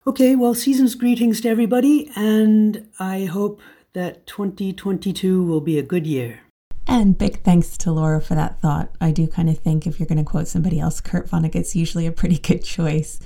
Okay, 0.07 0.37
well, 0.37 0.54
season's 0.54 0.95
greetings 0.95 1.40
to 1.40 1.49
everybody, 1.49 2.11
and 2.14 2.88
I 2.99 3.25
hope 3.25 3.61
that 3.95 4.26
2022 4.26 5.42
will 5.42 5.61
be 5.61 5.78
a 5.78 5.83
good 5.83 6.07
year. 6.07 6.40
And 6.87 7.16
big 7.16 7.42
thanks 7.42 7.76
to 7.78 7.92
Laura 7.92 8.21
for 8.21 8.35
that 8.35 8.61
thought. 8.61 8.90
I 9.00 9.11
do 9.11 9.26
kind 9.26 9.49
of 9.49 9.59
think 9.59 9.87
if 9.87 9.99
you're 9.99 10.07
going 10.07 10.25
to 10.25 10.30
quote 10.30 10.49
somebody 10.49 10.80
else, 10.80 11.00
Kurt 11.00 11.28
Vonnegut's 11.28 11.76
usually 11.76 12.07
a 12.07 12.12
pretty 12.12 12.38
good 12.38 12.62
choice. 12.76 13.21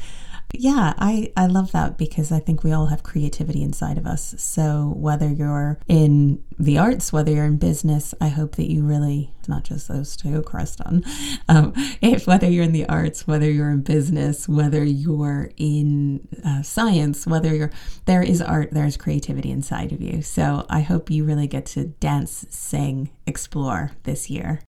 Yeah, 0.55 0.93
I, 0.99 1.33
I 1.35 1.47
love 1.47 1.73
that 1.73 1.97
because 1.97 2.31
I 2.31 2.39
think 2.39 2.63
we 2.63 2.73
all 2.73 2.87
have 2.87 3.03
creativity 3.03 3.63
inside 3.63 3.97
of 3.97 4.07
us. 4.07 4.35
So 4.37 4.93
whether 4.97 5.31
you're 5.31 5.79
in 5.89 6.45
the 6.59 6.79
arts, 6.79 7.11
whether 7.11 7.33
you're 7.33 7.47
in 7.47 7.57
business, 7.57 8.15
I 8.21 8.29
hope 8.29 8.57
that 8.57 8.71
you 8.71 8.85
really, 8.85 9.33
not 9.49 9.65
just 9.65 9.89
those 9.89 10.15
two, 10.15 10.43
crest 10.43 10.83
on, 10.83 11.05
um, 11.49 11.73
if 12.03 12.27
whether 12.27 12.49
you're 12.51 12.65
in 12.65 12.73
the 12.73 12.87
arts, 12.87 13.27
whether 13.27 13.51
you're 13.51 13.71
in 13.71 13.81
business, 13.81 14.47
whether 14.47 14.85
you're 14.85 15.51
in 15.57 16.29
uh, 16.45 16.63
science, 16.63 17.27
whether 17.27 17.55
you're, 17.55 17.73
there 18.05 18.23
is 18.23 18.43
art, 18.43 18.69
there's 18.73 18.99
creativity 18.99 19.51
inside 19.51 19.91
of 19.91 20.03
you. 20.03 20.21
So 20.21 20.67
I 20.69 20.81
hope 20.81 21.11
you 21.11 21.25
really 21.25 21.47
get 21.47 21.65
to 21.67 21.87
dance, 21.87 22.47
sing, 22.51 23.11
explore 23.27 23.93
this 24.03 24.29
year. 24.29 24.61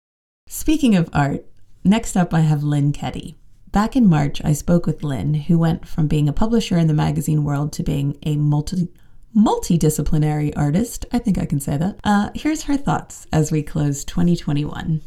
Speaking 0.46 0.94
of 0.94 1.10
art, 1.12 1.44
next 1.82 2.16
up 2.16 2.32
I 2.32 2.40
have 2.40 2.62
Lynn 2.62 2.92
Keddy. 2.92 3.34
Back 3.72 3.96
in 3.96 4.06
March, 4.06 4.44
I 4.44 4.52
spoke 4.52 4.84
with 4.84 5.02
Lynn, 5.02 5.32
who 5.32 5.58
went 5.58 5.88
from 5.88 6.06
being 6.06 6.28
a 6.28 6.32
publisher 6.34 6.76
in 6.76 6.88
the 6.88 6.94
magazine 6.94 7.42
world 7.42 7.72
to 7.72 7.82
being 7.82 8.18
a 8.22 8.36
multi 8.36 8.88
multidisciplinary 9.34 10.52
artist. 10.54 11.06
I 11.10 11.18
think 11.18 11.38
I 11.38 11.46
can 11.46 11.58
say 11.58 11.78
that. 11.78 11.98
Uh, 12.04 12.28
here's 12.34 12.64
her 12.64 12.76
thoughts 12.76 13.26
as 13.32 13.50
we 13.50 13.62
close 13.62 14.04
2021. 14.04 15.00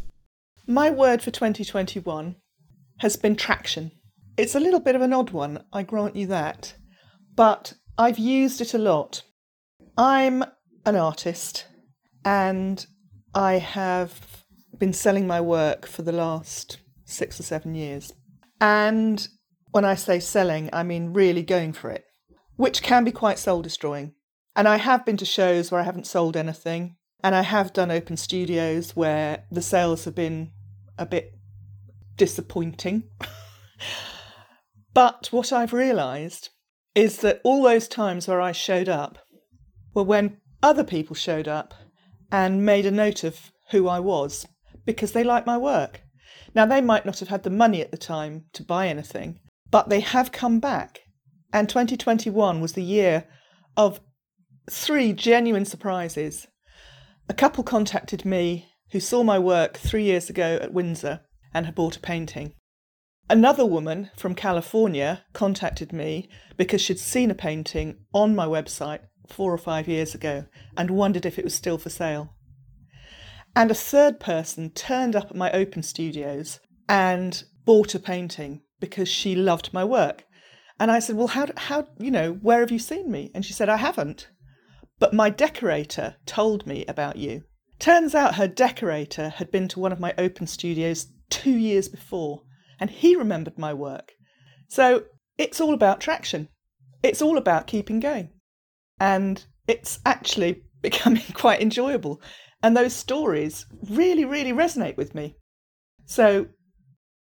My 0.65 0.89
word 0.89 1.21
for 1.21 1.29
2021 1.29 2.37
has 3.01 3.15
been 3.15 3.35
traction. 3.35 3.91
It's 4.35 4.55
a 4.55 4.59
little 4.59 4.79
bit 4.79 4.95
of 4.95 5.03
an 5.03 5.13
odd 5.13 5.29
one, 5.29 5.63
I 5.71 5.83
grant 5.83 6.15
you 6.15 6.25
that, 6.27 6.73
but 7.35 7.73
I've 7.99 8.17
used 8.17 8.61
it 8.61 8.73
a 8.73 8.79
lot. 8.79 9.21
I'm 9.95 10.43
an 10.87 10.95
artist 10.95 11.67
and 12.25 12.83
I 13.35 13.59
have 13.59 14.43
been 14.79 14.91
selling 14.91 15.27
my 15.27 15.39
work 15.39 15.85
for 15.85 16.01
the 16.01 16.11
last 16.11 16.79
six 17.05 17.39
or 17.39 17.43
seven 17.43 17.75
years. 17.75 18.11
And 18.59 19.27
when 19.71 19.85
I 19.85 19.95
say 19.95 20.19
selling, 20.19 20.69
I 20.71 20.83
mean 20.83 21.13
really 21.13 21.43
going 21.43 21.73
for 21.73 21.89
it, 21.89 22.05
which 22.55 22.81
can 22.81 23.03
be 23.03 23.11
quite 23.11 23.39
soul 23.39 23.61
destroying. 23.61 24.13
And 24.55 24.67
I 24.67 24.77
have 24.77 25.05
been 25.05 25.17
to 25.17 25.25
shows 25.25 25.71
where 25.71 25.81
I 25.81 25.83
haven't 25.83 26.07
sold 26.07 26.37
anything. 26.37 26.95
And 27.23 27.35
I 27.35 27.41
have 27.41 27.73
done 27.73 27.91
open 27.91 28.17
studios 28.17 28.95
where 28.95 29.45
the 29.51 29.61
sales 29.61 30.05
have 30.05 30.15
been 30.15 30.51
a 30.97 31.05
bit 31.05 31.33
disappointing. 32.17 33.03
but 34.93 35.27
what 35.31 35.51
I've 35.51 35.73
realised 35.73 36.49
is 36.93 37.17
that 37.17 37.41
all 37.43 37.63
those 37.63 37.87
times 37.87 38.27
where 38.27 38.41
I 38.41 38.51
showed 38.53 38.87
up 38.87 39.17
were 39.93 40.03
when 40.03 40.37
other 40.63 40.83
people 40.83 41.15
showed 41.15 41.47
up 41.47 41.73
and 42.31 42.65
made 42.65 42.85
a 42.85 42.91
note 42.91 43.23
of 43.23 43.51
who 43.71 43.87
I 43.87 43.99
was 43.99 44.47
because 44.85 45.11
they 45.11 45.23
liked 45.23 45.47
my 45.47 45.57
work. 45.57 46.01
Now, 46.55 46.65
they 46.65 46.81
might 46.81 47.05
not 47.05 47.19
have 47.19 47.27
had 47.27 47.43
the 47.43 47.49
money 47.49 47.81
at 47.81 47.91
the 47.91 47.97
time 47.97 48.45
to 48.53 48.63
buy 48.63 48.87
anything, 48.87 49.39
but 49.69 49.89
they 49.89 49.99
have 49.99 50.31
come 50.31 50.59
back. 50.59 51.01
And 51.51 51.67
2021 51.67 52.61
was 52.61 52.73
the 52.73 52.83
year 52.83 53.25
of 53.75 53.99
three 54.69 55.13
genuine 55.13 55.65
surprises. 55.65 56.47
A 57.27 57.33
couple 57.33 57.63
contacted 57.63 58.23
me 58.23 58.69
who 58.91 58.99
saw 58.99 59.23
my 59.23 59.37
work 59.37 59.77
three 59.77 60.03
years 60.03 60.29
ago 60.29 60.57
at 60.61 60.73
Windsor 60.73 61.21
and 61.53 61.65
had 61.65 61.75
bought 61.75 61.97
a 61.97 62.01
painting. 62.01 62.53
Another 63.29 63.65
woman 63.65 64.11
from 64.15 64.35
California 64.35 65.25
contacted 65.33 65.91
me 65.91 66.29
because 66.57 66.79
she'd 66.79 66.99
seen 66.99 67.31
a 67.31 67.35
painting 67.35 67.97
on 68.13 68.35
my 68.35 68.45
website 68.45 68.99
four 69.27 69.51
or 69.51 69.57
five 69.57 69.87
years 69.87 70.13
ago 70.13 70.45
and 70.77 70.91
wondered 70.91 71.25
if 71.25 71.39
it 71.39 71.43
was 71.43 71.55
still 71.55 71.79
for 71.79 71.89
sale. 71.89 72.34
And 73.55 73.71
a 73.71 73.75
third 73.75 74.19
person 74.19 74.71
turned 74.71 75.15
up 75.15 75.31
at 75.31 75.35
my 75.35 75.51
open 75.51 75.81
studios 75.81 76.59
and 76.89 77.43
bought 77.63 77.95
a 77.95 77.99
painting 77.99 78.61
because 78.79 79.07
she 79.07 79.33
loved 79.33 79.73
my 79.73 79.83
work. 79.85 80.25
And 80.79 80.91
I 80.91 80.99
said, 80.99 81.15
Well, 81.15 81.27
how, 81.27 81.47
how, 81.55 81.87
you 81.97 82.11
know, 82.11 82.33
where 82.33 82.59
have 82.59 82.71
you 82.71 82.79
seen 82.79 83.09
me? 83.09 83.31
And 83.33 83.45
she 83.45 83.53
said, 83.53 83.69
I 83.69 83.77
haven't. 83.77 84.29
But 84.99 85.13
my 85.13 85.29
decorator 85.29 86.17
told 86.25 86.67
me 86.67 86.85
about 86.87 87.15
you. 87.15 87.43
Turns 87.79 88.13
out 88.13 88.35
her 88.35 88.47
decorator 88.47 89.29
had 89.29 89.51
been 89.51 89.67
to 89.69 89.79
one 89.79 89.91
of 89.91 89.99
my 89.99 90.13
open 90.17 90.47
studios 90.47 91.07
two 91.29 91.55
years 91.55 91.87
before, 91.87 92.43
and 92.79 92.89
he 92.89 93.15
remembered 93.15 93.57
my 93.57 93.73
work. 93.73 94.13
So 94.67 95.05
it's 95.37 95.61
all 95.61 95.73
about 95.73 96.01
traction. 96.01 96.49
It's 97.03 97.21
all 97.21 97.37
about 97.37 97.67
keeping 97.67 97.99
going. 97.99 98.29
And 98.99 99.45
it's 99.67 99.99
actually 100.05 100.63
becoming 100.81 101.23
quite 101.33 101.61
enjoyable 101.61 102.21
and 102.65 102.75
those 102.75 102.95
stories 102.95 103.67
really, 103.91 104.25
really 104.25 104.51
resonate 104.51 104.97
with 104.97 105.13
me. 105.13 105.35
So 106.07 106.47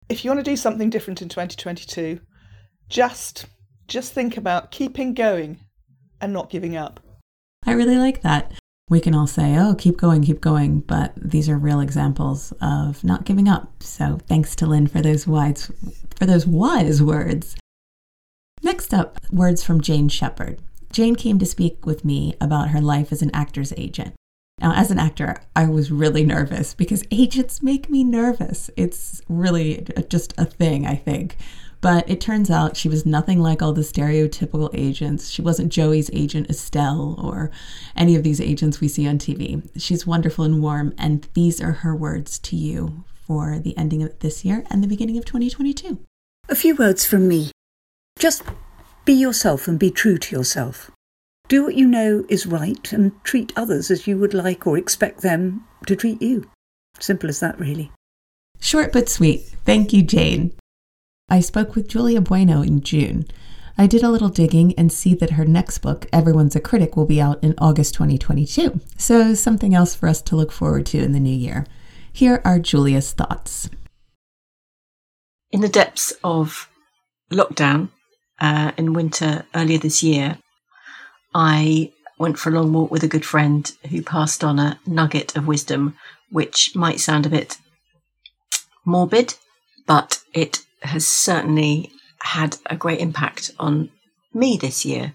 if 0.07 0.23
you 0.23 0.29
want 0.29 0.45
to 0.45 0.51
do 0.51 0.55
something 0.55 0.91
different 0.91 1.23
in 1.23 1.29
2022, 1.29 2.19
just 2.87 3.47
just 3.87 4.13
think 4.13 4.37
about 4.37 4.69
keeping 4.69 5.15
going 5.15 5.59
and 6.21 6.33
not 6.33 6.51
giving 6.51 6.77
up. 6.77 6.99
I 7.65 7.71
really 7.71 7.97
like 7.97 8.21
that. 8.21 8.53
We 8.89 8.99
can 8.99 9.15
all 9.15 9.25
say, 9.25 9.57
"Oh, 9.57 9.73
keep 9.73 9.97
going, 9.97 10.21
keep 10.21 10.39
going," 10.39 10.81
but 10.81 11.13
these 11.17 11.49
are 11.49 11.57
real 11.57 11.79
examples 11.79 12.53
of 12.61 13.03
not 13.03 13.25
giving 13.25 13.47
up. 13.47 13.81
So, 13.81 14.19
thanks 14.27 14.55
to 14.57 14.67
Lynn 14.67 14.85
for 14.85 15.01
those 15.01 15.25
wise 15.25 15.71
for 16.15 16.27
those 16.27 16.45
wise 16.45 17.01
words. 17.01 17.55
Next 18.61 18.93
up, 18.93 19.19
words 19.31 19.63
from 19.63 19.81
Jane 19.81 20.09
Shepard. 20.09 20.61
Jane 20.91 21.15
came 21.15 21.39
to 21.39 21.45
speak 21.47 21.87
with 21.87 22.05
me 22.05 22.35
about 22.39 22.69
her 22.69 22.81
life 22.81 23.11
as 23.11 23.23
an 23.23 23.31
actor's 23.33 23.73
agent. 23.77 24.13
Now, 24.59 24.73
as 24.75 24.91
an 24.91 24.99
actor, 24.99 25.41
I 25.55 25.65
was 25.65 25.91
really 25.91 26.23
nervous 26.23 26.73
because 26.73 27.03
agents 27.11 27.61
make 27.61 27.89
me 27.89 28.03
nervous. 28.03 28.69
It's 28.77 29.21
really 29.27 29.85
just 30.07 30.33
a 30.37 30.45
thing, 30.45 30.85
I 30.85 30.95
think. 30.95 31.37
But 31.81 32.09
it 32.09 32.21
turns 32.21 32.49
out 32.49 32.77
she 32.77 32.87
was 32.87 33.05
nothing 33.05 33.41
like 33.41 33.61
all 33.61 33.73
the 33.73 33.81
stereotypical 33.81 34.69
agents. 34.73 35.29
She 35.29 35.41
wasn't 35.41 35.73
Joey's 35.73 36.09
agent 36.13 36.49
Estelle 36.49 37.19
or 37.21 37.51
any 37.93 38.15
of 38.15 38.23
these 38.23 38.39
agents 38.39 38.79
we 38.79 38.87
see 38.87 39.05
on 39.05 39.17
TV. 39.17 39.69
She's 39.75 40.07
wonderful 40.07 40.45
and 40.45 40.61
warm, 40.61 40.93
and 40.97 41.27
these 41.33 41.59
are 41.59 41.73
her 41.73 41.93
words 41.93 42.39
to 42.39 42.55
you 42.55 43.03
for 43.27 43.59
the 43.59 43.77
ending 43.77 44.01
of 44.01 44.17
this 44.19 44.45
year 44.45 44.63
and 44.69 44.81
the 44.81 44.87
beginning 44.87 45.17
of 45.17 45.25
2022. 45.25 45.99
A 46.47 46.55
few 46.55 46.73
words 46.73 47.05
from 47.05 47.27
me. 47.27 47.51
Just 48.17 48.43
be 49.03 49.11
yourself 49.11 49.67
and 49.67 49.77
be 49.77 49.91
true 49.91 50.17
to 50.17 50.35
yourself. 50.37 50.89
Do 51.49 51.63
what 51.63 51.75
you 51.75 51.87
know 51.87 52.25
is 52.29 52.45
right 52.45 52.91
and 52.93 53.11
treat 53.23 53.51
others 53.55 53.91
as 53.91 54.07
you 54.07 54.17
would 54.17 54.33
like 54.33 54.65
or 54.65 54.77
expect 54.77 55.21
them 55.21 55.65
to 55.87 55.95
treat 55.95 56.21
you. 56.21 56.49
Simple 56.99 57.29
as 57.29 57.39
that, 57.41 57.59
really. 57.59 57.91
Short 58.59 58.93
but 58.93 59.09
sweet. 59.09 59.41
Thank 59.65 59.91
you, 59.91 60.03
Jane. 60.03 60.53
I 61.29 61.41
spoke 61.41 61.75
with 61.75 61.87
Julia 61.87 62.21
Bueno 62.21 62.61
in 62.61 62.81
June. 62.81 63.25
I 63.77 63.87
did 63.87 64.03
a 64.03 64.09
little 64.09 64.29
digging 64.29 64.73
and 64.77 64.91
see 64.91 65.15
that 65.15 65.31
her 65.31 65.45
next 65.45 65.79
book, 65.79 66.05
Everyone's 66.13 66.55
a 66.55 66.59
Critic, 66.61 66.95
will 66.95 67.05
be 67.05 67.19
out 67.19 67.43
in 67.43 67.55
August 67.57 67.95
2022. 67.95 68.79
So, 68.97 69.33
something 69.33 69.73
else 69.73 69.95
for 69.95 70.07
us 70.07 70.21
to 70.23 70.35
look 70.35 70.51
forward 70.51 70.85
to 70.87 70.99
in 70.99 71.11
the 71.11 71.19
new 71.19 71.35
year. 71.35 71.65
Here 72.11 72.41
are 72.45 72.59
Julia's 72.59 73.11
thoughts. 73.11 73.69
In 75.51 75.61
the 75.61 75.69
depths 75.69 76.13
of 76.23 76.69
lockdown 77.31 77.89
uh, 78.39 78.71
in 78.77 78.93
winter 78.93 79.45
earlier 79.55 79.79
this 79.79 80.03
year, 80.03 80.37
I 81.33 81.91
went 82.17 82.37
for 82.37 82.49
a 82.49 82.53
long 82.53 82.71
walk 82.73 82.91
with 82.91 83.03
a 83.03 83.07
good 83.07 83.25
friend 83.25 83.71
who 83.89 84.01
passed 84.01 84.43
on 84.43 84.59
a 84.59 84.79
nugget 84.85 85.35
of 85.35 85.47
wisdom, 85.47 85.95
which 86.29 86.75
might 86.75 86.99
sound 86.99 87.25
a 87.25 87.29
bit 87.29 87.57
morbid, 88.85 89.35
but 89.87 90.21
it 90.33 90.59
has 90.81 91.07
certainly 91.07 91.91
had 92.21 92.57
a 92.67 92.75
great 92.75 92.99
impact 92.99 93.51
on 93.59 93.89
me 94.33 94.57
this 94.57 94.85
year. 94.85 95.13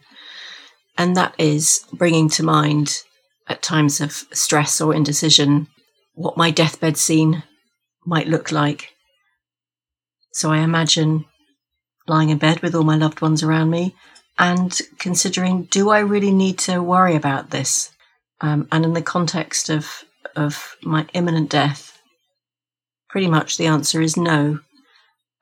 And 0.96 1.16
that 1.16 1.34
is 1.38 1.84
bringing 1.92 2.28
to 2.30 2.42
mind 2.42 3.02
at 3.46 3.62
times 3.62 4.00
of 4.00 4.12
stress 4.32 4.80
or 4.80 4.94
indecision 4.94 5.68
what 6.14 6.36
my 6.36 6.50
deathbed 6.50 6.96
scene 6.96 7.44
might 8.04 8.26
look 8.26 8.50
like. 8.50 8.92
So 10.32 10.50
I 10.50 10.58
imagine 10.58 11.24
lying 12.06 12.30
in 12.30 12.38
bed 12.38 12.60
with 12.60 12.74
all 12.74 12.84
my 12.84 12.96
loved 12.96 13.20
ones 13.20 13.42
around 13.42 13.70
me, 13.70 13.94
and 14.38 14.78
considering 14.98 15.64
do 15.64 15.90
I 15.90 16.00
really 16.00 16.32
need 16.32 16.58
to 16.60 16.82
worry 16.82 17.16
about 17.16 17.50
this? 17.50 17.90
Um, 18.40 18.68
and 18.70 18.84
in 18.84 18.92
the 18.92 19.02
context 19.02 19.68
of 19.68 20.04
of 20.36 20.76
my 20.82 21.06
imminent 21.12 21.50
death, 21.50 21.98
pretty 23.08 23.26
much 23.26 23.56
the 23.56 23.66
answer 23.66 24.00
is 24.00 24.16
no. 24.16 24.60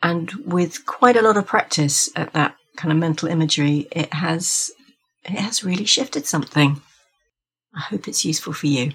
And 0.02 0.30
with 0.46 0.86
quite 0.86 1.16
a 1.16 1.22
lot 1.22 1.36
of 1.36 1.46
practice 1.46 2.08
at 2.16 2.32
that 2.32 2.56
kind 2.76 2.92
of 2.92 2.98
mental 2.98 3.28
imagery, 3.28 3.88
it 3.90 4.12
has 4.12 4.70
it 5.24 5.38
has 5.38 5.64
really 5.64 5.84
shifted 5.84 6.26
something. 6.26 6.80
I 7.74 7.80
hope 7.80 8.08
it's 8.08 8.24
useful 8.24 8.52
for 8.52 8.68
you. 8.68 8.92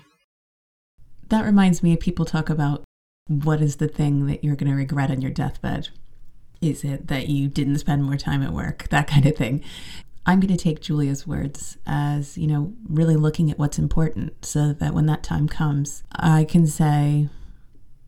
That 1.30 1.46
reminds 1.46 1.84
me 1.84 1.94
of 1.94 2.00
people 2.00 2.26
talk 2.26 2.50
about 2.50 2.84
what 3.28 3.62
is 3.62 3.78
the 3.78 3.88
thing 3.88 4.26
that 4.28 4.44
you're 4.44 4.56
going 4.56 4.72
to 4.72 4.76
regret 4.76 5.12
on 5.12 5.22
your 5.22 5.32
deathbed. 5.32 5.90
Is 6.62 6.84
it 6.84 7.08
that 7.08 7.28
you 7.28 7.48
didn't 7.48 7.80
spend 7.80 8.04
more 8.04 8.18
time 8.18 8.44
at 8.44 8.54
work? 8.54 8.88
That 8.90 9.08
kind 9.08 9.26
of 9.26 9.36
thing. 9.36 9.64
I'm 10.26 10.40
going 10.40 10.56
to 10.56 10.64
take 10.64 10.82
Julia's 10.82 11.26
words 11.26 11.78
as, 11.88 12.38
you 12.38 12.46
know, 12.46 12.74
really 12.88 13.16
looking 13.16 13.50
at 13.50 13.58
what's 13.58 13.80
important 13.80 14.46
so 14.46 14.72
that 14.74 14.94
when 14.94 15.08
that 15.08 15.24
time 15.24 15.48
comes, 15.48 16.04
I 16.12 16.44
can 16.44 16.68
say, 16.68 17.28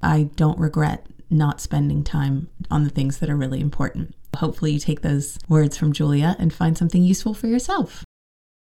I 0.04 0.30
don't 0.36 0.60
regret 0.60 1.08
not 1.32 1.60
spending 1.60 2.04
time 2.04 2.50
on 2.70 2.84
the 2.84 2.92
things 2.92 3.18
that 3.18 3.30
are 3.30 3.36
really 3.36 3.60
important. 3.60 4.14
Hopefully, 4.38 4.74
you 4.74 4.80
take 4.80 5.02
those 5.02 5.40
words 5.50 5.76
from 5.76 5.94
Julia 5.94 6.36
and 6.38 6.54
find 6.54 6.78
something 6.78 7.04
useful 7.04 7.34
for 7.34 7.48
yourself. 7.48 8.04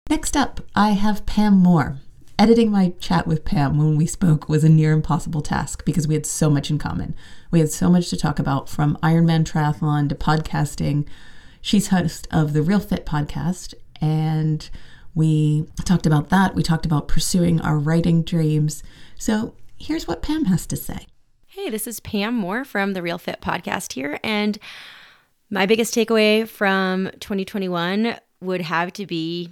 Next 0.10 0.38
up, 0.38 0.62
I 0.76 0.92
have 0.92 1.26
Pam 1.26 1.56
Moore. 1.56 2.00
Editing 2.40 2.72
my 2.72 2.94
chat 3.00 3.28
with 3.28 3.46
Pam 3.46 3.78
when 3.78 3.96
we 3.96 4.08
spoke 4.08 4.50
was 4.50 4.64
a 4.64 4.70
near 4.70 4.92
impossible 4.92 5.42
task 5.42 5.86
because 5.86 6.08
we 6.08 6.16
had 6.16 6.26
so 6.26 6.50
much 6.50 6.72
in 6.72 6.80
common. 6.80 7.14
We 7.52 7.60
had 7.60 7.70
so 7.70 7.92
much 7.92 8.10
to 8.10 8.18
talk 8.18 8.40
about 8.40 8.68
from 8.68 8.98
Ironman 9.04 9.44
triathlon 9.44 10.10
to 10.10 10.16
podcasting. 10.16 11.08
She's 11.62 11.90
host 11.90 12.28
of 12.32 12.54
the 12.54 12.64
Real 12.64 12.80
Fit 12.80 13.06
podcast, 13.06 13.76
and 14.02 14.68
we 15.14 15.68
talked 15.86 16.08
about 16.08 16.30
that. 16.30 16.56
We 16.56 16.64
talked 16.64 16.88
about 16.88 17.08
pursuing 17.08 17.62
our 17.62 17.78
writing 17.78 18.24
dreams. 18.24 18.82
So 19.16 19.54
here's 19.78 20.08
what 20.08 20.24
Pam 20.24 20.46
has 20.46 20.66
to 20.68 20.76
say. 20.76 21.06
Hey, 21.46 21.70
this 21.70 21.86
is 21.86 22.00
Pam 22.00 22.34
Moore 22.34 22.66
from 22.66 22.94
the 22.94 23.04
Real 23.04 23.20
Fit 23.20 23.42
podcast 23.42 23.94
here. 23.94 24.20
And 24.24 24.58
my 25.52 25.68
biggest 25.68 25.94
takeaway 25.94 26.48
from 26.48 27.12
2021 27.20 28.18
would 28.42 28.62
have 28.62 28.92
to 28.94 29.06
be 29.06 29.52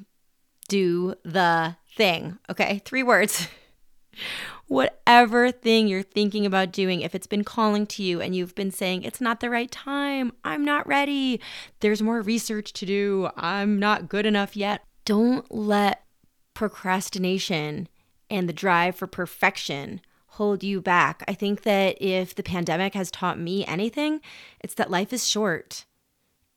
do 0.68 1.14
the 1.24 1.76
thing. 1.95 2.38
Okay, 2.50 2.81
three 2.86 3.03
words. 3.03 3.48
Whatever 4.67 5.51
thing 5.51 5.88
you're 5.88 6.01
thinking 6.01 6.45
about 6.45 6.71
doing, 6.71 7.01
if 7.01 7.13
it's 7.13 7.27
been 7.27 7.43
calling 7.43 7.86
to 7.88 8.03
you 8.03 8.21
and 8.21 8.36
you've 8.36 8.55
been 8.55 8.71
saying, 8.71 9.03
it's 9.03 9.19
not 9.19 9.41
the 9.41 9.50
right 9.50 9.69
time, 9.69 10.31
I'm 10.45 10.63
not 10.63 10.88
ready, 10.88 11.41
there's 11.81 12.01
more 12.01 12.21
research 12.21 12.71
to 12.74 12.86
do, 12.86 13.29
I'm 13.36 13.79
not 13.79 14.07
good 14.07 14.25
enough 14.25 14.55
yet, 14.55 14.86
don't 15.03 15.50
let 15.53 16.05
procrastination 16.53 17.89
and 18.29 18.48
the 18.48 18.53
drive 18.53 18.95
for 18.95 19.07
perfection 19.07 20.00
hold 20.27 20.63
you 20.63 20.79
back. 20.79 21.24
I 21.27 21.33
think 21.33 21.63
that 21.63 22.01
if 22.01 22.33
the 22.33 22.43
pandemic 22.43 22.93
has 22.93 23.12
taught 23.12 23.38
me 23.38 23.65
anything, 23.65 24.21
it's 24.62 24.75
that 24.75 24.89
life 24.89 25.12
is 25.12 25.27
short 25.27 25.86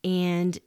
and 0.05 0.57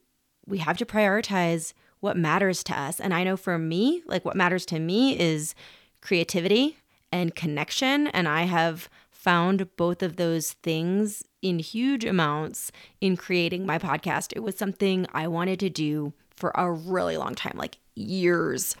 we 0.45 0.59
have 0.59 0.77
to 0.77 0.85
prioritize 0.85 1.73
what 1.99 2.17
matters 2.17 2.63
to 2.65 2.79
us. 2.79 2.99
And 2.99 3.13
I 3.13 3.23
know 3.23 3.37
for 3.37 3.57
me, 3.57 4.03
like 4.05 4.25
what 4.25 4.35
matters 4.35 4.65
to 4.67 4.79
me 4.79 5.19
is 5.19 5.55
creativity 6.01 6.77
and 7.11 7.35
connection. 7.35 8.07
And 8.07 8.27
I 8.27 8.43
have 8.43 8.89
found 9.09 9.75
both 9.75 10.01
of 10.01 10.15
those 10.15 10.53
things 10.53 11.23
in 11.41 11.59
huge 11.59 12.05
amounts 12.05 12.71
in 13.01 13.17
creating 13.17 13.65
my 13.65 13.77
podcast. 13.77 14.33
It 14.35 14.43
was 14.43 14.57
something 14.57 15.05
I 15.13 15.27
wanted 15.27 15.59
to 15.61 15.69
do 15.69 16.13
for 16.35 16.51
a 16.55 16.71
really 16.71 17.17
long 17.17 17.35
time, 17.35 17.57
like 17.57 17.77
years. 17.95 18.75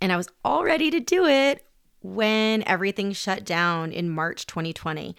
And 0.00 0.12
I 0.12 0.16
was 0.16 0.28
all 0.44 0.64
ready 0.64 0.90
to 0.90 1.00
do 1.00 1.26
it 1.26 1.66
when 2.02 2.62
everything 2.66 3.12
shut 3.12 3.44
down 3.44 3.92
in 3.92 4.10
March 4.10 4.46
2020. 4.46 5.16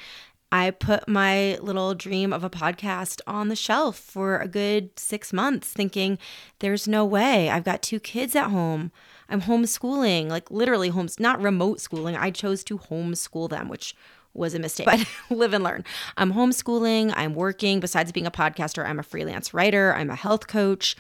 I 0.52 0.72
put 0.72 1.08
my 1.08 1.58
little 1.62 1.94
dream 1.96 2.32
of 2.32 2.44
a 2.44 2.50
podcast 2.50 3.20
on 3.28 3.50
the 3.50 3.56
shelf 3.56 3.98
for 3.98 4.38
a 4.38 4.48
good 4.48 4.98
six 4.98 5.34
months, 5.34 5.72
thinking, 5.72 6.18
there's 6.60 6.88
no 6.88 7.04
way. 7.04 7.50
I've 7.50 7.64
got 7.64 7.82
two 7.82 8.00
kids 8.00 8.36
at 8.36 8.52
home. 8.52 8.92
I'm 9.28 9.42
homeschooling, 9.42 10.30
like 10.30 10.52
literally 10.52 10.90
homes, 10.90 11.20
not 11.20 11.42
remote 11.42 11.82
schooling. 11.82 12.16
I 12.16 12.30
chose 12.32 12.64
to 12.66 12.78
homeschool 12.78 13.50
them, 13.50 13.70
which 13.70 13.96
was 14.34 14.54
a 14.54 14.60
mistake, 14.60 14.86
but 14.86 15.08
live 15.30 15.54
and 15.54 15.64
learn. 15.64 15.84
I'm 16.18 16.34
homeschooling, 16.34 17.14
I'm 17.16 17.34
working. 17.34 17.80
Besides 17.80 18.12
being 18.12 18.28
a 18.28 18.32
podcaster, 18.32 18.86
I'm 18.86 19.00
a 19.00 19.04
freelance 19.04 19.54
writer, 19.54 19.94
I'm 19.96 20.10
a 20.10 20.16
health 20.16 20.48
coach. 20.48 20.96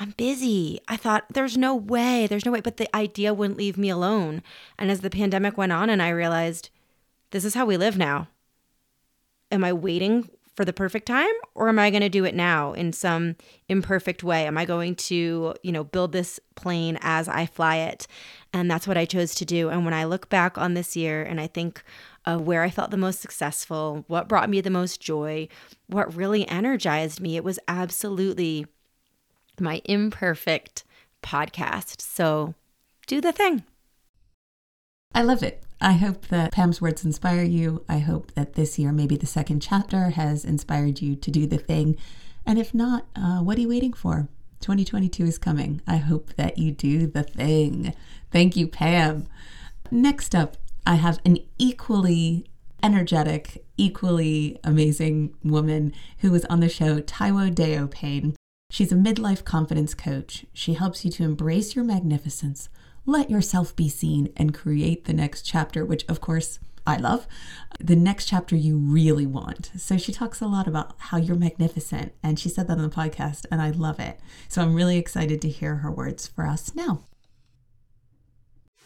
I'm 0.00 0.14
busy. 0.16 0.78
I 0.86 0.96
thought, 0.96 1.24
there's 1.28 1.56
no 1.56 1.74
way, 1.74 2.28
there's 2.28 2.46
no 2.46 2.52
way. 2.52 2.60
But 2.60 2.76
the 2.76 2.94
idea 2.96 3.34
wouldn't 3.34 3.58
leave 3.58 3.76
me 3.76 3.90
alone. 3.90 4.44
And 4.78 4.92
as 4.92 5.00
the 5.00 5.10
pandemic 5.10 5.58
went 5.58 5.72
on, 5.72 5.90
and 5.90 6.00
I 6.00 6.10
realized, 6.10 6.70
this 7.32 7.44
is 7.44 7.54
how 7.54 7.66
we 7.66 7.76
live 7.76 7.98
now 7.98 8.28
am 9.50 9.64
I 9.64 9.72
waiting 9.72 10.28
for 10.58 10.64
the 10.64 10.72
perfect 10.72 11.06
time 11.06 11.32
or 11.54 11.68
am 11.68 11.78
I 11.78 11.88
going 11.88 12.02
to 12.02 12.08
do 12.08 12.24
it 12.24 12.34
now 12.34 12.72
in 12.72 12.92
some 12.92 13.36
imperfect 13.68 14.24
way? 14.24 14.44
Am 14.44 14.58
I 14.58 14.64
going 14.64 14.96
to, 14.96 15.54
you 15.62 15.70
know, 15.70 15.84
build 15.84 16.10
this 16.10 16.40
plane 16.56 16.98
as 17.00 17.28
I 17.28 17.46
fly 17.46 17.76
it? 17.76 18.08
And 18.52 18.68
that's 18.68 18.88
what 18.88 18.98
I 18.98 19.04
chose 19.04 19.36
to 19.36 19.44
do. 19.44 19.68
And 19.68 19.84
when 19.84 19.94
I 19.94 20.02
look 20.02 20.28
back 20.28 20.58
on 20.58 20.74
this 20.74 20.96
year 20.96 21.22
and 21.22 21.40
I 21.40 21.46
think 21.46 21.84
of 22.26 22.40
where 22.40 22.64
I 22.64 22.70
felt 22.70 22.90
the 22.90 22.96
most 22.96 23.20
successful, 23.20 24.04
what 24.08 24.28
brought 24.28 24.50
me 24.50 24.60
the 24.60 24.68
most 24.68 25.00
joy, 25.00 25.46
what 25.86 26.12
really 26.16 26.46
energized 26.48 27.20
me, 27.20 27.36
it 27.36 27.44
was 27.44 27.60
absolutely 27.68 28.66
my 29.60 29.80
imperfect 29.84 30.82
podcast. 31.22 32.00
So 32.00 32.54
do 33.06 33.20
the 33.20 33.32
thing. 33.32 33.62
I 35.14 35.22
love 35.22 35.42
it. 35.42 35.62
I 35.80 35.92
hope 35.92 36.28
that 36.28 36.52
Pam's 36.52 36.80
words 36.80 37.04
inspire 37.04 37.42
you. 37.42 37.84
I 37.88 37.98
hope 37.98 38.32
that 38.34 38.54
this 38.54 38.78
year, 38.78 38.92
maybe 38.92 39.16
the 39.16 39.26
second 39.26 39.60
chapter, 39.60 40.10
has 40.10 40.44
inspired 40.44 41.00
you 41.00 41.14
to 41.16 41.30
do 41.30 41.46
the 41.46 41.58
thing. 41.58 41.96
And 42.44 42.58
if 42.58 42.74
not, 42.74 43.06
uh, 43.14 43.40
what 43.40 43.58
are 43.58 43.60
you 43.60 43.68
waiting 43.68 43.92
for? 43.92 44.28
2022 44.60 45.24
is 45.24 45.38
coming. 45.38 45.80
I 45.86 45.96
hope 45.96 46.34
that 46.34 46.58
you 46.58 46.72
do 46.72 47.06
the 47.06 47.22
thing. 47.22 47.94
Thank 48.32 48.56
you, 48.56 48.66
Pam. 48.66 49.28
Next 49.90 50.34
up, 50.34 50.56
I 50.84 50.96
have 50.96 51.20
an 51.24 51.38
equally 51.58 52.46
energetic, 52.82 53.64
equally 53.76 54.58
amazing 54.64 55.34
woman 55.44 55.92
who 56.18 56.30
was 56.32 56.44
on 56.46 56.60
the 56.60 56.68
show, 56.68 57.00
Taiwo 57.00 57.54
Deo 57.54 57.86
Payne. 57.86 58.34
She's 58.70 58.92
a 58.92 58.96
midlife 58.96 59.44
confidence 59.44 59.94
coach. 59.94 60.44
She 60.52 60.74
helps 60.74 61.04
you 61.04 61.10
to 61.12 61.24
embrace 61.24 61.74
your 61.74 61.84
magnificence 61.84 62.68
let 63.08 63.30
yourself 63.30 63.74
be 63.74 63.88
seen 63.88 64.30
and 64.36 64.52
create 64.52 65.06
the 65.06 65.14
next 65.14 65.42
chapter, 65.42 65.84
which 65.84 66.04
of 66.08 66.20
course 66.20 66.58
I 66.86 66.96
love, 66.96 67.26
the 67.80 67.96
next 67.96 68.26
chapter 68.26 68.54
you 68.54 68.76
really 68.76 69.26
want. 69.26 69.70
So 69.78 69.96
she 69.96 70.12
talks 70.12 70.40
a 70.40 70.46
lot 70.46 70.68
about 70.68 70.94
how 70.98 71.16
you're 71.16 71.36
magnificent, 71.36 72.12
and 72.22 72.38
she 72.38 72.48
said 72.48 72.68
that 72.68 72.78
on 72.78 72.82
the 72.82 72.88
podcast, 72.88 73.46
and 73.50 73.62
I 73.62 73.70
love 73.70 73.98
it. 73.98 74.20
So 74.48 74.60
I'm 74.62 74.74
really 74.74 74.98
excited 74.98 75.40
to 75.42 75.48
hear 75.48 75.76
her 75.76 75.90
words 75.90 76.26
for 76.26 76.46
us 76.46 76.74
now. 76.74 77.04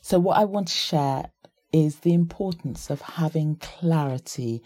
So, 0.00 0.18
what 0.18 0.38
I 0.38 0.44
want 0.44 0.68
to 0.68 0.74
share 0.74 1.30
is 1.72 2.00
the 2.00 2.12
importance 2.12 2.90
of 2.90 3.00
having 3.00 3.56
clarity 3.56 4.62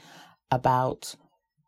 about 0.51 1.14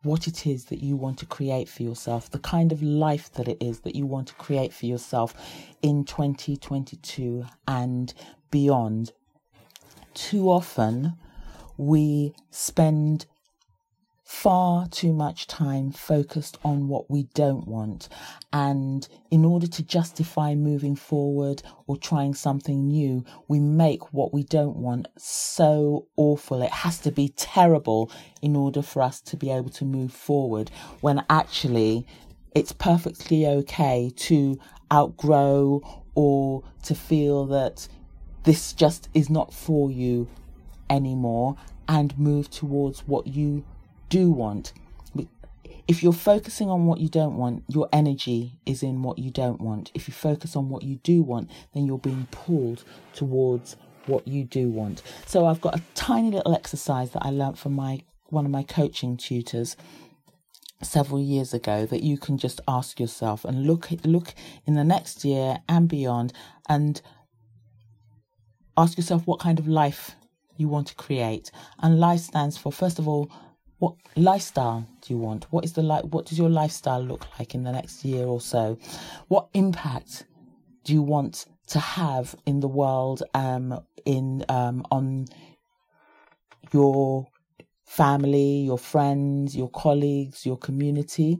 what 0.03 0.27
it 0.27 0.47
is 0.47 0.65
that 0.65 0.81
you 0.81 0.95
want 0.95 1.19
to 1.19 1.25
create 1.25 1.67
for 1.67 1.83
yourself, 1.83 2.29
the 2.29 2.39
kind 2.39 2.71
of 2.71 2.81
life 2.81 3.31
that 3.33 3.47
it 3.47 3.57
is 3.61 3.81
that 3.81 3.95
you 3.95 4.05
want 4.05 4.27
to 4.27 4.33
create 4.35 4.73
for 4.73 4.85
yourself 4.85 5.33
in 5.81 6.05
2022 6.05 7.45
and 7.67 8.13
beyond. 8.49 9.11
Too 10.13 10.49
often, 10.49 11.13
we 11.77 12.33
spend 12.49 13.25
far 14.29 14.87
too 14.89 15.11
much 15.11 15.47
time 15.47 15.91
focused 15.91 16.55
on 16.63 16.87
what 16.87 17.09
we 17.09 17.23
don't 17.33 17.67
want. 17.67 18.07
And 18.53 19.05
in 19.31 19.43
order 19.43 19.65
to 19.65 19.83
justify 19.83 20.53
moving 20.53 20.95
forward 20.95 21.63
or 21.87 21.97
trying 21.97 22.35
something 22.35 22.87
new, 22.87 23.25
we 23.47 23.59
make 23.59 24.13
what 24.13 24.31
we 24.31 24.43
don't 24.43 24.77
want 24.77 25.07
so 25.17 26.05
awful. 26.15 26.61
It 26.61 26.69
has 26.71 26.99
to 26.99 27.11
be 27.11 27.29
terrible 27.29 28.11
in 28.39 28.55
order 28.55 28.83
for 28.83 29.01
us 29.01 29.19
to 29.21 29.35
be 29.35 29.49
able 29.49 29.71
to 29.71 29.83
move 29.83 30.13
forward 30.13 30.69
when 31.01 31.25
actually 31.27 32.05
it's 32.53 32.71
perfectly 32.71 33.47
okay 33.47 34.11
to 34.15 34.59
outgrow 34.93 35.81
or 36.13 36.63
to 36.83 36.93
feel 36.93 37.47
that 37.47 37.87
this 38.43 38.73
just 38.73 39.09
is 39.15 39.27
not 39.27 39.51
for 39.55 39.89
you 39.89 40.27
anymore 40.87 41.57
and 41.87 42.17
move 42.19 42.51
towards 42.51 42.99
what 43.07 43.25
you 43.25 43.65
do 44.09 44.31
want. 44.31 44.73
If 45.87 46.03
you're 46.03 46.13
focusing 46.13 46.69
on 46.69 46.85
what 46.85 46.99
you 46.99 47.09
don't 47.09 47.35
want, 47.35 47.63
your 47.67 47.89
energy 47.91 48.59
is 48.65 48.83
in 48.83 49.01
what 49.01 49.17
you 49.17 49.31
don't 49.31 49.59
want. 49.59 49.89
If 49.95 50.07
you 50.07 50.13
focus 50.13 50.55
on 50.55 50.69
what 50.69 50.83
you 50.83 50.97
do 50.97 51.23
want, 51.23 51.49
then 51.73 51.87
you're 51.87 51.97
being 51.97 52.27
pulled 52.29 52.83
towards 53.13 53.75
what 54.05 54.27
you 54.27 54.43
do 54.43 54.69
want. 54.69 55.01
So 55.25 55.45
I've 55.45 55.61
got 55.61 55.75
a 55.75 55.83
tiny 55.95 56.29
little 56.31 56.53
exercise 56.53 57.11
that 57.11 57.25
I 57.25 57.29
learned 57.29 57.57
from 57.57 57.73
my 57.73 58.01
one 58.27 58.45
of 58.45 58.51
my 58.51 58.61
coaching 58.61 59.17
tutors 59.17 59.75
several 60.81 61.19
years 61.19 61.53
ago 61.53 61.85
that 61.87 62.03
you 62.03 62.17
can 62.17 62.37
just 62.37 62.61
ask 62.67 62.99
yourself 62.99 63.43
and 63.43 63.65
look 63.65 63.89
look 64.05 64.33
in 64.65 64.75
the 64.75 64.83
next 64.83 65.25
year 65.25 65.57
and 65.67 65.89
beyond 65.89 66.31
and 66.69 67.01
ask 68.77 68.97
yourself 68.97 69.25
what 69.25 69.39
kind 69.39 69.59
of 69.59 69.67
life 69.67 70.15
you 70.55 70.67
want 70.67 70.87
to 70.87 70.95
create. 70.95 71.51
And 71.81 71.99
life 71.99 72.21
stands 72.21 72.57
for 72.57 72.71
first 72.71 72.99
of 72.99 73.07
all 73.07 73.31
what 73.79 73.95
lifestyle 74.15 74.87
do 75.01 75.13
you 75.13 75.19
want? 75.19 75.45
What 75.51 75.65
is 75.65 75.73
the 75.73 75.81
like? 75.81 76.03
What 76.03 76.25
does 76.25 76.37
your 76.37 76.49
lifestyle 76.49 77.01
look 77.01 77.25
like 77.39 77.55
in 77.55 77.63
the 77.63 77.71
next 77.71 78.05
year 78.05 78.25
or 78.25 78.41
so? 78.41 78.77
What 79.27 79.47
impact 79.53 80.25
do 80.83 80.93
you 80.93 81.01
want 81.01 81.45
to 81.67 81.79
have 81.79 82.35
in 82.45 82.59
the 82.59 82.67
world? 82.67 83.23
Um, 83.33 83.79
in 84.05 84.45
um, 84.49 84.85
on 84.91 85.25
your 86.71 87.27
family, 87.85 88.61
your 88.61 88.77
friends, 88.77 89.55
your 89.55 89.69
colleagues, 89.69 90.45
your 90.45 90.57
community. 90.57 91.39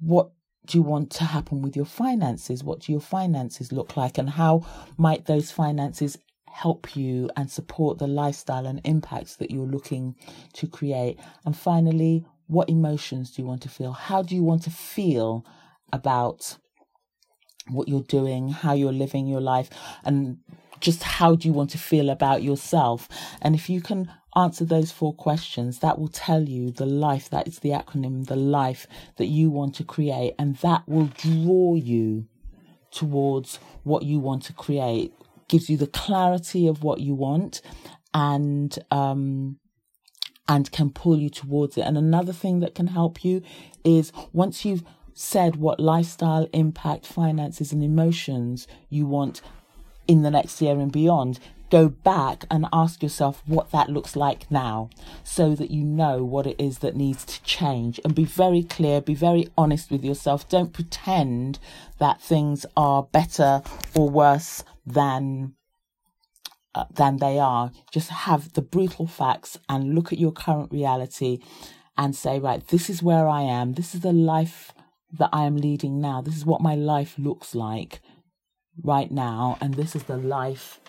What 0.00 0.30
do 0.66 0.78
you 0.78 0.82
want 0.82 1.10
to 1.12 1.24
happen 1.24 1.62
with 1.62 1.76
your 1.76 1.86
finances? 1.86 2.62
What 2.62 2.80
do 2.80 2.92
your 2.92 3.00
finances 3.00 3.72
look 3.72 3.96
like? 3.96 4.18
And 4.18 4.30
how 4.30 4.66
might 4.96 5.26
those 5.26 5.50
finances 5.50 6.18
help 6.52 6.94
you 6.94 7.30
and 7.36 7.50
support 7.50 7.98
the 7.98 8.06
lifestyle 8.06 8.66
and 8.66 8.80
impacts 8.84 9.36
that 9.36 9.50
you're 9.50 9.66
looking 9.66 10.14
to 10.54 10.66
create? 10.66 11.18
And 11.44 11.56
finally, 11.56 12.26
what 12.46 12.68
emotions 12.68 13.30
do 13.30 13.42
you 13.42 13.48
want 13.48 13.62
to 13.62 13.68
feel? 13.68 13.92
How 13.92 14.22
do 14.22 14.34
you 14.34 14.42
want 14.42 14.62
to 14.64 14.70
feel 14.70 15.44
about 15.92 16.58
what 17.68 17.88
you're 17.88 18.02
doing, 18.02 18.48
how 18.48 18.74
you're 18.74 18.92
living 18.92 19.26
your 19.26 19.40
life, 19.40 19.70
and 20.04 20.38
just 20.80 21.02
how 21.02 21.36
do 21.36 21.46
you 21.48 21.54
want 21.54 21.70
to 21.70 21.78
feel 21.78 22.10
about 22.10 22.42
yourself? 22.42 23.08
And 23.40 23.54
if 23.54 23.70
you 23.70 23.80
can 23.80 24.12
answer 24.34 24.64
those 24.64 24.90
four 24.90 25.14
questions, 25.14 25.78
that 25.78 25.98
will 25.98 26.08
tell 26.08 26.48
you 26.48 26.70
the 26.70 26.86
life, 26.86 27.30
that 27.30 27.46
is 27.46 27.60
the 27.60 27.70
acronym, 27.70 28.26
the 28.26 28.36
life 28.36 28.86
that 29.16 29.26
you 29.26 29.50
want 29.50 29.74
to 29.76 29.84
create, 29.84 30.34
and 30.38 30.56
that 30.56 30.82
will 30.88 31.06
draw 31.06 31.76
you 31.76 32.26
towards 32.90 33.58
what 33.84 34.02
you 34.02 34.18
want 34.18 34.42
to 34.44 34.52
create, 34.52 35.12
gives 35.52 35.68
you 35.68 35.76
the 35.76 35.86
clarity 35.86 36.66
of 36.66 36.82
what 36.82 37.00
you 37.00 37.14
want, 37.14 37.60
and 38.14 38.78
um, 38.90 39.58
and 40.48 40.72
can 40.72 40.88
pull 40.90 41.18
you 41.18 41.28
towards 41.28 41.76
it. 41.76 41.82
And 41.82 41.98
another 41.98 42.32
thing 42.32 42.60
that 42.60 42.74
can 42.74 42.86
help 42.88 43.22
you 43.22 43.42
is 43.84 44.12
once 44.32 44.64
you've 44.64 44.82
said 45.12 45.56
what 45.56 45.78
lifestyle, 45.78 46.48
impact, 46.54 47.06
finances, 47.06 47.70
and 47.70 47.84
emotions 47.84 48.66
you 48.88 49.06
want 49.06 49.42
in 50.08 50.22
the 50.22 50.30
next 50.30 50.62
year 50.62 50.80
and 50.80 50.90
beyond, 50.90 51.38
go 51.68 51.90
back 51.90 52.46
and 52.50 52.66
ask 52.72 53.02
yourself 53.02 53.42
what 53.46 53.70
that 53.72 53.90
looks 53.90 54.16
like 54.16 54.50
now 54.50 54.88
so 55.22 55.54
that 55.54 55.70
you 55.70 55.84
know 55.84 56.24
what 56.24 56.46
it 56.46 56.56
is 56.58 56.78
that 56.78 56.96
needs 56.96 57.26
to 57.26 57.42
change 57.44 58.00
and 58.04 58.14
be 58.14 58.24
very 58.24 58.62
clear, 58.62 59.02
be 59.02 59.14
very 59.14 59.48
honest 59.58 59.90
with 59.90 60.02
yourself. 60.02 60.48
Don't 60.48 60.72
pretend 60.72 61.58
that 61.98 62.22
things 62.22 62.64
are 62.74 63.02
better 63.02 63.62
or 63.94 64.08
worse 64.08 64.64
than 64.84 65.54
uh, 66.74 66.84
than 66.94 67.18
they 67.18 67.38
are. 67.38 67.70
Just 67.90 68.10
have 68.10 68.52
the 68.54 68.62
brutal 68.62 69.06
facts 69.06 69.58
and 69.68 69.94
look 69.94 70.12
at 70.12 70.18
your 70.18 70.32
current 70.32 70.72
reality 70.72 71.38
and 71.96 72.16
say, 72.16 72.38
right, 72.38 72.66
this 72.68 72.88
is 72.88 73.02
where 73.02 73.28
I 73.28 73.42
am. 73.42 73.74
This 73.74 73.94
is 73.94 74.00
the 74.00 74.12
life 74.12 74.72
that 75.18 75.28
I 75.32 75.44
am 75.44 75.56
leading 75.56 76.00
now. 76.00 76.22
This 76.22 76.36
is 76.36 76.46
what 76.46 76.62
my 76.62 76.74
life 76.74 77.14
looks 77.18 77.54
like 77.54 78.00
right 78.82 79.10
now. 79.10 79.58
And 79.60 79.74
this 79.74 79.94
is 79.94 80.04
the 80.04 80.16
life 80.16 80.80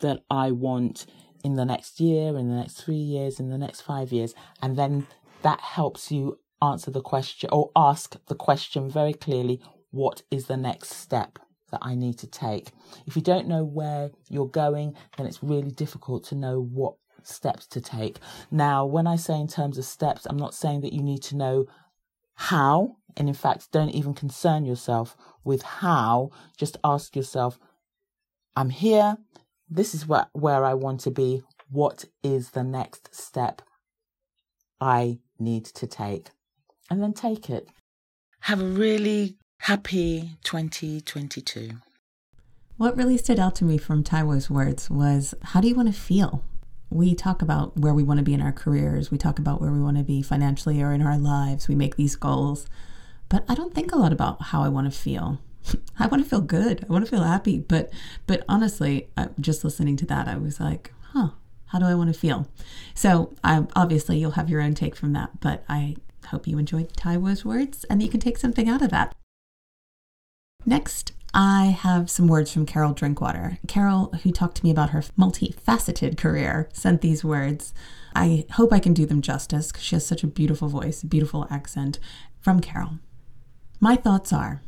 that 0.00 0.20
I 0.30 0.52
want 0.52 1.06
in 1.42 1.54
the 1.54 1.64
next 1.64 2.00
year, 2.00 2.36
in 2.36 2.48
the 2.48 2.54
next 2.54 2.74
three 2.74 2.94
years, 2.94 3.40
in 3.40 3.50
the 3.50 3.58
next 3.58 3.80
five 3.80 4.12
years. 4.12 4.34
And 4.62 4.76
then 4.76 5.06
that 5.42 5.60
helps 5.60 6.12
you 6.12 6.38
answer 6.62 6.90
the 6.90 7.02
question 7.02 7.50
or 7.52 7.70
ask 7.74 8.16
the 8.26 8.34
question 8.34 8.88
very 8.88 9.12
clearly 9.12 9.60
what 9.90 10.22
is 10.30 10.46
the 10.46 10.56
next 10.56 10.90
step? 10.90 11.38
That 11.76 11.86
I 11.86 11.94
need 11.94 12.18
to 12.18 12.26
take. 12.26 12.70
If 13.06 13.16
you 13.16 13.22
don't 13.22 13.48
know 13.48 13.64
where 13.64 14.10
you're 14.30 14.48
going, 14.48 14.94
then 15.16 15.26
it's 15.26 15.42
really 15.42 15.70
difficult 15.70 16.24
to 16.24 16.34
know 16.34 16.60
what 16.60 16.94
steps 17.22 17.66
to 17.68 17.80
take. 17.80 18.18
Now, 18.50 18.86
when 18.86 19.06
I 19.06 19.16
say 19.16 19.38
in 19.38 19.48
terms 19.48 19.76
of 19.76 19.84
steps, 19.84 20.26
I'm 20.26 20.38
not 20.38 20.54
saying 20.54 20.80
that 20.82 20.94
you 20.94 21.02
need 21.02 21.22
to 21.24 21.36
know 21.36 21.66
how, 22.34 22.96
and 23.16 23.28
in 23.28 23.34
fact, 23.34 23.72
don't 23.72 23.90
even 23.90 24.14
concern 24.14 24.64
yourself 24.64 25.16
with 25.44 25.62
how. 25.62 26.30
Just 26.56 26.78
ask 26.82 27.14
yourself, 27.14 27.58
I'm 28.54 28.70
here. 28.70 29.18
This 29.68 29.94
is 29.94 30.06
where, 30.06 30.28
where 30.32 30.64
I 30.64 30.74
want 30.74 31.00
to 31.00 31.10
be. 31.10 31.42
What 31.70 32.04
is 32.22 32.50
the 32.50 32.64
next 32.64 33.14
step 33.14 33.60
I 34.80 35.18
need 35.38 35.66
to 35.66 35.86
take? 35.86 36.30
And 36.88 37.02
then 37.02 37.12
take 37.12 37.50
it. 37.50 37.68
Have 38.40 38.62
a 38.62 38.66
really 38.66 39.36
Happy 39.66 40.38
2022. 40.44 41.70
What 42.76 42.96
really 42.96 43.16
stood 43.16 43.40
out 43.40 43.56
to 43.56 43.64
me 43.64 43.78
from 43.78 44.04
Taiwo's 44.04 44.48
words 44.48 44.88
was 44.88 45.34
how 45.42 45.60
do 45.60 45.66
you 45.66 45.74
want 45.74 45.92
to 45.92 46.00
feel? 46.00 46.44
We 46.88 47.16
talk 47.16 47.42
about 47.42 47.76
where 47.76 47.92
we 47.92 48.04
want 48.04 48.18
to 48.18 48.24
be 48.24 48.32
in 48.32 48.40
our 48.40 48.52
careers, 48.52 49.10
we 49.10 49.18
talk 49.18 49.40
about 49.40 49.60
where 49.60 49.72
we 49.72 49.80
want 49.80 49.96
to 49.96 50.04
be 50.04 50.22
financially 50.22 50.80
or 50.80 50.92
in 50.92 51.02
our 51.02 51.18
lives, 51.18 51.66
we 51.66 51.74
make 51.74 51.96
these 51.96 52.14
goals, 52.14 52.68
but 53.28 53.44
I 53.48 53.56
don't 53.56 53.74
think 53.74 53.90
a 53.90 53.98
lot 53.98 54.12
about 54.12 54.40
how 54.40 54.62
I 54.62 54.68
want 54.68 54.92
to 54.92 54.96
feel. 54.96 55.40
I 55.98 56.06
want 56.06 56.22
to 56.22 56.30
feel 56.30 56.42
good. 56.42 56.86
I 56.88 56.92
want 56.92 57.04
to 57.04 57.10
feel 57.10 57.24
happy, 57.24 57.58
but 57.58 57.92
but 58.28 58.44
honestly, 58.48 59.08
just 59.40 59.64
listening 59.64 59.96
to 59.96 60.06
that, 60.06 60.28
I 60.28 60.36
was 60.36 60.60
like, 60.60 60.92
huh, 61.12 61.30
how 61.66 61.80
do 61.80 61.86
I 61.86 61.96
want 61.96 62.14
to 62.14 62.20
feel? 62.20 62.46
So, 62.94 63.34
um, 63.42 63.66
obviously, 63.74 64.18
you'll 64.18 64.38
have 64.38 64.48
your 64.48 64.60
own 64.60 64.74
take 64.74 64.94
from 64.94 65.12
that, 65.14 65.40
but 65.40 65.64
I 65.68 65.96
hope 66.28 66.46
you 66.46 66.56
enjoyed 66.56 66.92
Taiwo's 66.92 67.44
words 67.44 67.82
and 67.90 68.00
you 68.00 68.08
can 68.08 68.20
take 68.20 68.38
something 68.38 68.68
out 68.68 68.82
of 68.82 68.90
that. 68.90 69.12
Next, 70.68 71.12
I 71.32 71.66
have 71.66 72.10
some 72.10 72.26
words 72.26 72.52
from 72.52 72.66
Carol 72.66 72.92
Drinkwater. 72.92 73.58
Carol, 73.68 74.12
who 74.24 74.32
talked 74.32 74.56
to 74.56 74.64
me 74.64 74.72
about 74.72 74.90
her 74.90 75.02
multifaceted 75.16 76.16
career, 76.16 76.68
sent 76.72 77.02
these 77.02 77.22
words. 77.22 77.72
I 78.16 78.46
hope 78.52 78.72
I 78.72 78.80
can 78.80 78.92
do 78.92 79.06
them 79.06 79.22
justice 79.22 79.68
because 79.68 79.84
she 79.84 79.94
has 79.94 80.04
such 80.04 80.24
a 80.24 80.26
beautiful 80.28 80.68
voice, 80.68 81.04
a 81.04 81.06
beautiful 81.06 81.46
accent. 81.50 82.00
From 82.40 82.60
Carol 82.60 82.98
My 83.78 83.94
thoughts 83.94 84.32
are 84.32 84.62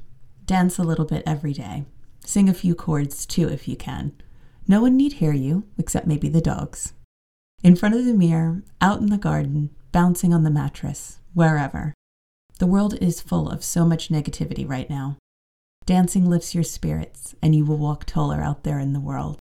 dance 0.46 0.78
a 0.78 0.84
little 0.84 1.04
bit 1.04 1.24
every 1.26 1.52
day, 1.52 1.84
sing 2.24 2.48
a 2.48 2.54
few 2.54 2.76
chords 2.76 3.26
too 3.26 3.48
if 3.48 3.66
you 3.66 3.74
can. 3.74 4.12
No 4.68 4.82
one 4.82 4.96
need 4.96 5.14
hear 5.14 5.32
you 5.32 5.64
except 5.78 6.06
maybe 6.06 6.28
the 6.28 6.40
dogs. 6.40 6.92
In 7.64 7.74
front 7.74 7.96
of 7.96 8.04
the 8.04 8.14
mirror, 8.14 8.62
out 8.80 9.00
in 9.00 9.06
the 9.06 9.18
garden, 9.18 9.70
bouncing 9.90 10.32
on 10.32 10.44
the 10.44 10.50
mattress, 10.50 11.18
wherever. 11.34 11.92
The 12.60 12.66
world 12.66 12.94
is 13.00 13.20
full 13.20 13.48
of 13.48 13.64
so 13.64 13.84
much 13.84 14.10
negativity 14.10 14.68
right 14.68 14.88
now. 14.88 15.16
Dancing 15.88 16.28
lifts 16.28 16.54
your 16.54 16.64
spirits, 16.64 17.34
and 17.40 17.54
you 17.54 17.64
will 17.64 17.78
walk 17.78 18.04
taller 18.04 18.42
out 18.42 18.62
there 18.62 18.78
in 18.78 18.92
the 18.92 19.00
world. 19.00 19.38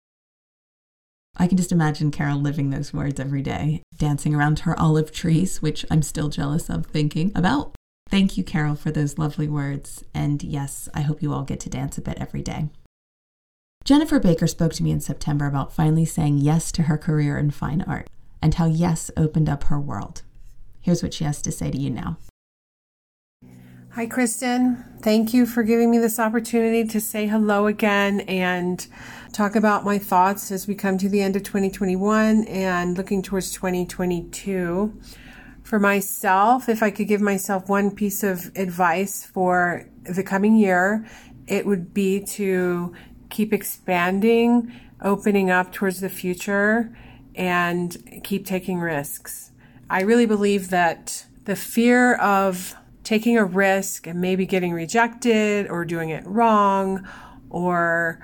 I 1.37 1.47
can 1.47 1.57
just 1.57 1.71
imagine 1.71 2.11
Carol 2.11 2.41
living 2.41 2.71
those 2.71 2.93
words 2.93 3.21
every 3.21 3.43
day, 3.43 3.81
dancing 3.97 4.35
around 4.35 4.59
her 4.59 4.77
olive 4.77 5.13
trees, 5.13 5.63
which 5.63 5.87
I'm 5.89 6.03
still 6.03 6.29
jealous 6.29 6.69
of 6.69 6.87
thinking 6.87 7.31
about. 7.37 7.77
Thank 8.11 8.37
you, 8.37 8.43
Carol, 8.43 8.75
for 8.75 8.91
those 8.91 9.19
lovely 9.19 9.47
words. 9.47 10.03
And 10.13 10.43
yes, 10.43 10.89
I 10.93 11.03
hope 11.03 11.23
you 11.23 11.33
all 11.33 11.45
get 11.45 11.61
to 11.61 11.71
dance 11.71 11.97
a 11.97 12.03
bit 12.03 12.19
every 12.19 12.43
day. 12.43 12.71
Jennifer 13.85 14.19
Baker 14.19 14.49
spoke 14.49 14.73
to 14.73 14.83
me 14.83 14.91
in 14.91 15.01
September 15.01 15.47
about 15.47 15.73
finally 15.73 16.05
saying 16.05 16.39
yes 16.39 16.73
to 16.73 16.83
her 16.83 16.99
career 16.99 17.39
in 17.39 17.53
fine 17.53 17.83
art 17.83 18.11
and 18.43 18.55
how 18.55 18.67
yes 18.67 19.13
opened 19.17 19.49
up 19.49 19.63
her 19.65 19.79
world. 19.79 20.23
Here's 20.81 21.05
what 21.05 21.15
she 21.15 21.23
has 21.23 21.41
to 21.43 21.53
say 21.53 21.71
to 21.71 21.79
you 21.79 21.91
now. 21.91 22.17
Hi, 23.95 24.07
Kristin. 24.07 25.03
Thank 25.03 25.35
you 25.35 25.45
for 25.45 25.63
giving 25.63 25.91
me 25.91 25.99
this 25.99 26.19
opportunity 26.19 26.83
to 26.87 26.99
say 26.99 27.27
hello 27.27 27.67
again 27.67 28.21
and 28.21 28.87
talk 29.35 29.55
about 29.55 29.85
my 29.85 29.99
thoughts 29.99 30.51
as 30.51 30.67
we 30.67 30.75
come 30.75 30.97
to 30.97 31.11
the 31.11 31.21
end 31.21 31.37
of 31.37 31.43
2021 31.43 32.45
and 32.45 32.97
looking 32.97 33.21
towards 33.21 33.53
2022. 33.53 34.99
For 35.63 35.79
myself, 35.79 36.71
if 36.71 36.83
I 36.83 36.91
could 36.91 37.07
give 37.07 37.21
myself 37.21 37.69
one 37.69 37.95
piece 37.95 38.23
of 38.23 38.51
advice 38.57 39.27
for 39.27 39.87
the 40.05 40.23
coming 40.23 40.57
year, 40.57 41.07
it 41.47 41.67
would 41.67 41.93
be 41.93 42.21
to 42.21 42.95
keep 43.29 43.53
expanding, 43.53 44.73
opening 45.03 45.51
up 45.51 45.71
towards 45.71 46.01
the 46.01 46.09
future, 46.09 46.97
and 47.35 48.23
keep 48.25 48.47
taking 48.47 48.81
risks. 48.81 49.53
I 49.91 50.01
really 50.01 50.25
believe 50.25 50.71
that 50.71 51.27
the 51.45 51.57
fear 51.57 52.15
of 52.15 52.75
taking 53.05 53.37
a 53.37 53.45
risk 53.45 54.07
and 54.07 54.21
maybe 54.21 54.47
getting 54.47 54.73
rejected 54.73 55.69
or 55.69 55.85
doing 55.85 56.11
it 56.11 56.25
wrong 56.27 57.09
or 57.51 58.21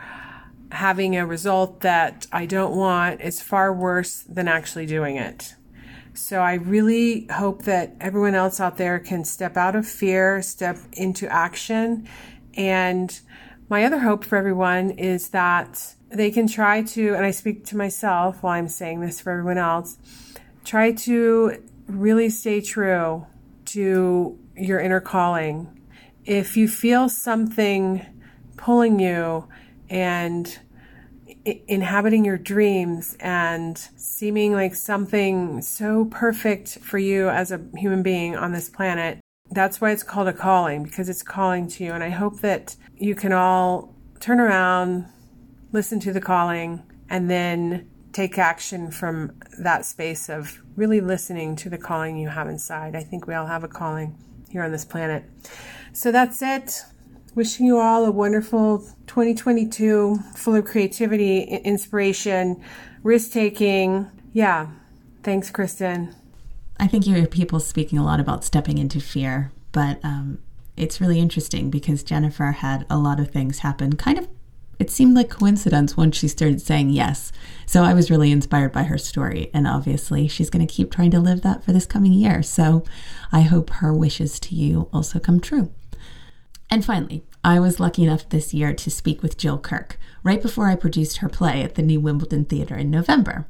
having 0.70 1.16
a 1.16 1.26
result 1.26 1.80
that 1.80 2.26
I 2.32 2.46
don't 2.46 2.76
want 2.76 3.20
is 3.20 3.40
far 3.40 3.72
worse 3.72 4.22
than 4.22 4.48
actually 4.48 4.86
doing 4.86 5.16
it. 5.16 5.54
So 6.14 6.40
I 6.40 6.54
really 6.54 7.26
hope 7.26 7.62
that 7.62 7.94
everyone 8.00 8.34
else 8.34 8.60
out 8.60 8.76
there 8.76 8.98
can 8.98 9.24
step 9.24 9.56
out 9.56 9.76
of 9.76 9.86
fear, 9.86 10.42
step 10.42 10.76
into 10.92 11.32
action. 11.32 12.08
And 12.54 13.18
my 13.68 13.84
other 13.84 14.00
hope 14.00 14.24
for 14.24 14.36
everyone 14.36 14.90
is 14.90 15.28
that 15.28 15.94
they 16.10 16.30
can 16.30 16.48
try 16.48 16.82
to, 16.82 17.14
and 17.14 17.24
I 17.24 17.30
speak 17.30 17.64
to 17.66 17.76
myself 17.76 18.42
while 18.42 18.54
I'm 18.54 18.68
saying 18.68 19.00
this 19.00 19.20
for 19.20 19.30
everyone 19.30 19.58
else, 19.58 19.96
try 20.64 20.92
to 20.92 21.62
really 21.86 22.30
stay 22.30 22.60
true 22.60 23.26
to 23.66 24.38
your 24.58 24.80
inner 24.80 25.00
calling. 25.00 25.80
If 26.24 26.56
you 26.56 26.68
feel 26.68 27.08
something 27.08 28.04
pulling 28.56 29.00
you 29.00 29.48
and 29.88 30.58
inhabiting 31.44 32.24
your 32.24 32.36
dreams 32.36 33.16
and 33.20 33.78
seeming 33.96 34.52
like 34.52 34.74
something 34.74 35.62
so 35.62 36.04
perfect 36.06 36.78
for 36.78 36.98
you 36.98 37.28
as 37.28 37.50
a 37.52 37.60
human 37.76 38.02
being 38.02 38.36
on 38.36 38.52
this 38.52 38.68
planet, 38.68 39.20
that's 39.50 39.80
why 39.80 39.90
it's 39.90 40.02
called 40.02 40.28
a 40.28 40.32
calling 40.32 40.82
because 40.82 41.08
it's 41.08 41.22
calling 41.22 41.68
to 41.68 41.84
you. 41.84 41.92
And 41.92 42.04
I 42.04 42.10
hope 42.10 42.40
that 42.40 42.76
you 42.96 43.14
can 43.14 43.32
all 43.32 43.94
turn 44.20 44.40
around, 44.40 45.06
listen 45.72 46.00
to 46.00 46.12
the 46.12 46.20
calling, 46.20 46.82
and 47.08 47.30
then 47.30 47.88
take 48.12 48.36
action 48.36 48.90
from 48.90 49.32
that 49.58 49.84
space 49.84 50.28
of 50.28 50.60
really 50.76 51.00
listening 51.00 51.56
to 51.56 51.70
the 51.70 51.78
calling 51.78 52.18
you 52.18 52.28
have 52.28 52.48
inside. 52.48 52.94
I 52.94 53.02
think 53.02 53.26
we 53.26 53.34
all 53.34 53.46
have 53.46 53.64
a 53.64 53.68
calling 53.68 54.18
here 54.50 54.62
on 54.62 54.72
this 54.72 54.84
planet. 54.84 55.24
So 55.92 56.12
that's 56.12 56.42
it. 56.42 56.82
Wishing 57.34 57.66
you 57.66 57.78
all 57.78 58.04
a 58.04 58.10
wonderful 58.10 58.78
2022 59.06 60.18
full 60.36 60.54
of 60.54 60.64
creativity, 60.64 61.42
inspiration, 61.42 62.62
risk 63.02 63.32
taking. 63.32 64.10
Yeah. 64.32 64.68
Thanks, 65.22 65.50
Kristin. 65.50 66.14
I 66.80 66.86
think 66.86 67.06
you 67.06 67.14
hear 67.14 67.26
people 67.26 67.60
speaking 67.60 67.98
a 67.98 68.04
lot 68.04 68.20
about 68.20 68.44
stepping 68.44 68.78
into 68.78 69.00
fear, 69.00 69.52
but 69.72 69.98
um, 70.04 70.38
it's 70.76 71.00
really 71.00 71.18
interesting 71.18 71.70
because 71.70 72.02
Jennifer 72.02 72.52
had 72.52 72.86
a 72.88 72.98
lot 72.98 73.18
of 73.18 73.30
things 73.30 73.60
happen 73.60 73.96
kind 73.96 74.18
of 74.18 74.28
it 74.78 74.90
seemed 74.90 75.14
like 75.14 75.28
coincidence 75.28 75.96
once 75.96 76.16
she 76.16 76.28
started 76.28 76.60
saying 76.60 76.90
yes. 76.90 77.32
So 77.66 77.82
I 77.82 77.94
was 77.94 78.10
really 78.10 78.30
inspired 78.30 78.72
by 78.72 78.84
her 78.84 78.98
story. 78.98 79.50
And 79.52 79.66
obviously, 79.66 80.28
she's 80.28 80.50
going 80.50 80.66
to 80.66 80.72
keep 80.72 80.90
trying 80.90 81.10
to 81.10 81.20
live 81.20 81.42
that 81.42 81.64
for 81.64 81.72
this 81.72 81.86
coming 81.86 82.12
year. 82.12 82.42
So 82.42 82.84
I 83.32 83.42
hope 83.42 83.70
her 83.70 83.92
wishes 83.92 84.38
to 84.40 84.54
you 84.54 84.88
also 84.92 85.18
come 85.18 85.40
true. 85.40 85.72
And 86.70 86.84
finally, 86.84 87.24
I 87.42 87.60
was 87.60 87.80
lucky 87.80 88.04
enough 88.04 88.28
this 88.28 88.52
year 88.52 88.72
to 88.74 88.90
speak 88.90 89.22
with 89.22 89.38
Jill 89.38 89.58
Kirk 89.58 89.98
right 90.22 90.42
before 90.42 90.68
I 90.68 90.76
produced 90.76 91.18
her 91.18 91.28
play 91.28 91.62
at 91.62 91.74
the 91.74 91.82
New 91.82 92.00
Wimbledon 92.00 92.44
Theatre 92.44 92.76
in 92.76 92.90
November. 92.90 93.46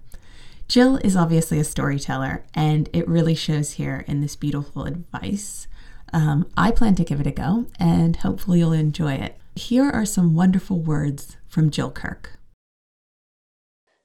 Jill 0.69 0.97
is 0.99 1.17
obviously 1.17 1.59
a 1.59 1.65
storyteller, 1.65 2.45
and 2.55 2.91
it 2.93 3.09
really 3.09 3.35
shows 3.35 3.73
here 3.73 4.05
in 4.07 4.21
this 4.21 4.37
beautiful 4.37 4.85
advice. 4.85 5.67
Um, 6.13 6.47
I 6.57 6.71
plan 6.71 6.95
to 6.97 7.05
give 7.05 7.21
it 7.21 7.27
a 7.27 7.31
go, 7.33 7.67
and 7.79 8.17
hopefully, 8.17 8.59
you'll 8.59 8.73
enjoy 8.73 9.15
it. 9.15 9.39
Here 9.59 9.91
are 9.91 10.07
some 10.07 10.37
wonderful 10.37 10.79
words 10.79 11.37
from 11.49 11.71
Jill 11.71 11.91
Kirk. 11.91 12.39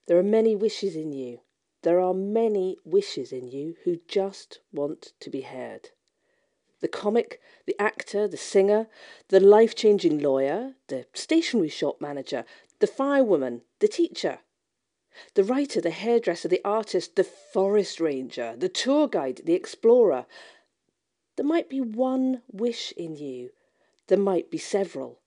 There 0.08 0.18
are 0.18 0.24
many 0.24 0.56
wishes 0.56 0.96
in 0.96 1.14
you. 1.14 1.42
There 1.84 2.00
are 2.00 2.16
many 2.16 2.80
wishes 2.84 3.32
in 3.32 3.48
you 3.48 3.76
who 3.84 4.00
just 4.08 4.62
want 4.72 5.14
to 5.20 5.30
be 5.30 5.42
heard. 5.42 5.92
The 6.82 6.88
comic, 6.88 7.40
the 7.68 7.80
actor, 7.80 8.28
the 8.28 8.36
singer, 8.36 8.88
the 9.30 9.40
life 9.40 9.76
changing 9.76 10.18
lawyer, 10.18 10.74
the 10.88 11.06
stationery 11.14 11.70
shop 11.70 12.02
manager, 12.02 12.46
the 12.80 12.88
firewoman, 12.88 13.62
the 13.80 13.88
teacher, 13.88 14.40
the 15.36 15.44
writer, 15.44 15.80
the 15.80 15.92
hairdresser, 15.92 16.48
the 16.48 16.66
artist, 16.66 17.16
the 17.16 17.24
forest 17.24 18.00
ranger, 18.00 18.56
the 18.58 18.70
tour 18.70 19.08
guide, 19.08 19.42
the 19.46 19.54
explorer. 19.54 20.26
There 21.36 21.46
might 21.46 21.70
be 21.70 21.80
one 21.80 22.42
wish 22.52 22.92
in 22.98 23.16
you, 23.16 23.52
there 24.08 24.18
might 24.18 24.50
be 24.50 24.58
several. 24.58 25.20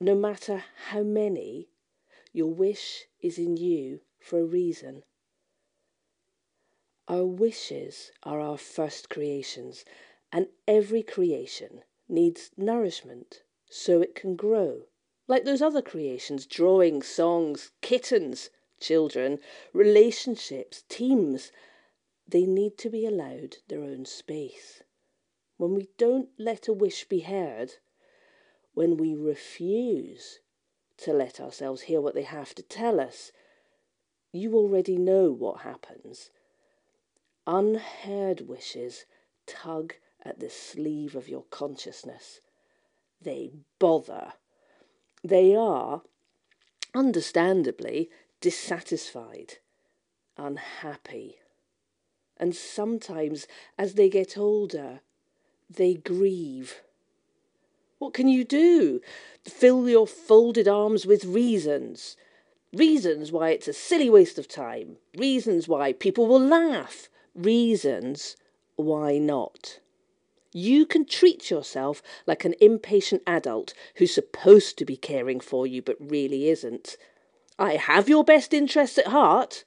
No 0.00 0.14
matter 0.14 0.64
how 0.88 1.02
many, 1.02 1.68
your 2.32 2.52
wish 2.52 3.06
is 3.20 3.38
in 3.38 3.56
you 3.56 4.00
for 4.18 4.40
a 4.40 4.44
reason. 4.44 5.04
Our 7.06 7.24
wishes 7.24 8.10
are 8.22 8.40
our 8.40 8.58
first 8.58 9.08
creations, 9.08 9.84
and 10.32 10.48
every 10.66 11.02
creation 11.02 11.84
needs 12.08 12.50
nourishment 12.56 13.42
so 13.68 14.00
it 14.00 14.14
can 14.14 14.36
grow. 14.36 14.86
Like 15.28 15.44
those 15.44 15.62
other 15.62 15.82
creations 15.82 16.44
drawings, 16.44 17.06
songs, 17.06 17.70
kittens, 17.80 18.50
children, 18.80 19.38
relationships, 19.72 20.84
teams, 20.88 21.52
they 22.26 22.46
need 22.46 22.76
to 22.78 22.90
be 22.90 23.06
allowed 23.06 23.58
their 23.68 23.82
own 23.82 24.06
space. 24.06 24.82
When 25.56 25.74
we 25.74 25.88
don't 25.98 26.30
let 26.38 26.68
a 26.68 26.72
wish 26.72 27.04
be 27.04 27.20
heard, 27.20 27.76
when 28.74 28.96
we 28.96 29.14
refuse 29.14 30.40
to 30.98 31.12
let 31.12 31.40
ourselves 31.40 31.82
hear 31.82 32.00
what 32.00 32.14
they 32.14 32.22
have 32.22 32.54
to 32.54 32.62
tell 32.62 33.00
us, 33.00 33.32
you 34.32 34.54
already 34.54 34.96
know 34.96 35.30
what 35.30 35.60
happens. 35.60 36.30
Unheard 37.46 38.42
wishes 38.48 39.06
tug 39.46 39.94
at 40.24 40.40
the 40.40 40.50
sleeve 40.50 41.14
of 41.14 41.28
your 41.28 41.44
consciousness. 41.50 42.40
They 43.20 43.52
bother. 43.78 44.34
They 45.22 45.54
are, 45.54 46.02
understandably, 46.94 48.10
dissatisfied, 48.40 49.58
unhappy. 50.36 51.36
And 52.36 52.54
sometimes, 52.54 53.46
as 53.78 53.94
they 53.94 54.08
get 54.08 54.36
older, 54.36 55.00
they 55.70 55.94
grieve. 55.94 56.82
What 58.04 58.12
can 58.12 58.28
you 58.28 58.44
do? 58.44 59.00
Fill 59.44 59.88
your 59.88 60.06
folded 60.06 60.68
arms 60.68 61.06
with 61.06 61.24
reasons. 61.24 62.18
Reasons 62.70 63.32
why 63.32 63.48
it's 63.48 63.66
a 63.66 63.72
silly 63.72 64.10
waste 64.10 64.38
of 64.38 64.46
time. 64.46 64.98
Reasons 65.16 65.68
why 65.68 65.94
people 65.94 66.26
will 66.26 66.38
laugh. 66.38 67.08
Reasons 67.34 68.36
why 68.76 69.16
not. 69.16 69.78
You 70.52 70.84
can 70.84 71.06
treat 71.06 71.50
yourself 71.50 72.02
like 72.26 72.44
an 72.44 72.54
impatient 72.60 73.22
adult 73.26 73.72
who's 73.94 74.12
supposed 74.12 74.76
to 74.76 74.84
be 74.84 74.98
caring 74.98 75.40
for 75.40 75.66
you 75.66 75.80
but 75.80 75.96
really 75.98 76.50
isn't. 76.50 76.98
I 77.58 77.76
have 77.76 78.06
your 78.06 78.22
best 78.22 78.52
interests 78.52 78.98
at 78.98 79.06
heart. 79.06 79.64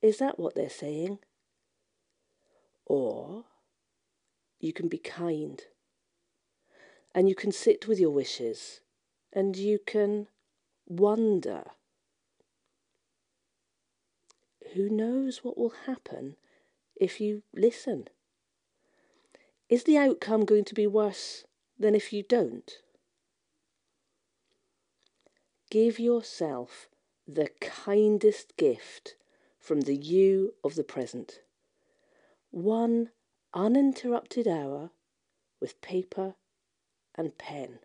Is 0.00 0.18
that 0.18 0.38
what 0.38 0.54
they're 0.54 0.70
saying? 0.70 1.18
Or 2.86 3.46
you 4.60 4.72
can 4.72 4.86
be 4.86 4.98
kind 4.98 5.60
and 7.14 7.28
you 7.28 7.34
can 7.34 7.52
sit 7.52 7.86
with 7.86 7.98
your 7.98 8.10
wishes 8.10 8.80
and 9.32 9.56
you 9.56 9.78
can 9.78 10.28
wonder. 10.86 11.64
Who 14.74 14.88
knows 14.88 15.44
what 15.44 15.58
will 15.58 15.74
happen 15.86 16.36
if 16.96 17.20
you 17.20 17.42
listen? 17.54 18.08
Is 19.68 19.84
the 19.84 19.98
outcome 19.98 20.44
going 20.44 20.64
to 20.64 20.74
be 20.74 20.86
worse 20.86 21.44
than 21.78 21.94
if 21.94 22.12
you 22.12 22.22
don't? 22.22 22.70
Give 25.70 25.98
yourself 25.98 26.88
the 27.26 27.48
kindest 27.60 28.56
gift 28.56 29.16
from 29.58 29.82
the 29.82 29.96
you 29.96 30.54
of 30.62 30.74
the 30.74 30.84
present. 30.84 31.40
One 32.50 33.10
uninterrupted 33.54 34.46
hour 34.46 34.90
with 35.60 35.80
paper 35.80 36.34
and 37.16 37.36
pen. 37.38 37.78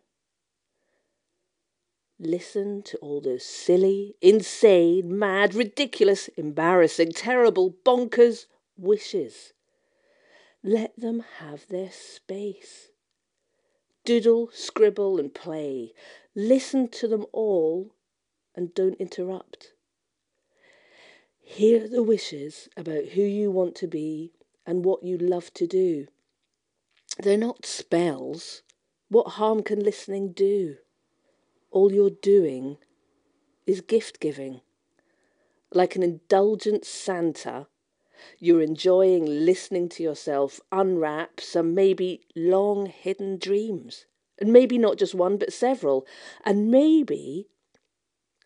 Listen 2.19 2.81
to 2.83 2.97
all 2.97 3.21
those 3.21 3.45
silly, 3.45 4.15
insane, 4.21 5.17
mad, 5.19 5.53
ridiculous, 5.53 6.29
embarrassing, 6.29 7.11
terrible, 7.11 7.75
bonkers 7.85 8.47
wishes. 8.75 9.53
Let 10.63 10.99
them 10.99 11.23
have 11.39 11.67
their 11.67 11.91
space. 11.91 12.89
Doodle, 14.03 14.49
scribble, 14.51 15.19
and 15.19 15.33
play. 15.33 15.93
Listen 16.33 16.87
to 16.89 17.07
them 17.07 17.25
all 17.31 17.93
and 18.55 18.73
don't 18.73 18.95
interrupt. 18.95 19.73
Hear 21.39 21.87
the 21.87 22.03
wishes 22.03 22.67
about 22.75 23.09
who 23.09 23.21
you 23.21 23.51
want 23.51 23.75
to 23.75 23.87
be 23.87 24.33
and 24.65 24.83
what 24.83 25.03
you 25.03 25.17
love 25.17 25.53
to 25.53 25.67
do. 25.67 26.07
They're 27.19 27.37
not 27.37 27.65
spells. 27.65 28.63
What 29.09 29.33
harm 29.33 29.63
can 29.63 29.79
listening 29.83 30.33
do? 30.33 30.77
All 31.71 31.93
you're 31.93 32.09
doing 32.09 32.77
is 33.65 33.81
gift 33.81 34.19
giving. 34.19 34.61
Like 35.71 35.95
an 35.95 36.03
indulgent 36.03 36.85
Santa, 36.85 37.67
you're 38.39 38.61
enjoying 38.61 39.25
listening 39.25 39.89
to 39.89 40.03
yourself 40.03 40.59
unwrap 40.71 41.39
some 41.39 41.73
maybe 41.73 42.21
long 42.35 42.87
hidden 42.87 43.37
dreams 43.37 44.05
and 44.39 44.51
maybe 44.51 44.77
not 44.77 44.97
just 44.97 45.15
one, 45.15 45.37
but 45.37 45.53
several. 45.53 46.05
And 46.43 46.69
maybe, 46.69 47.47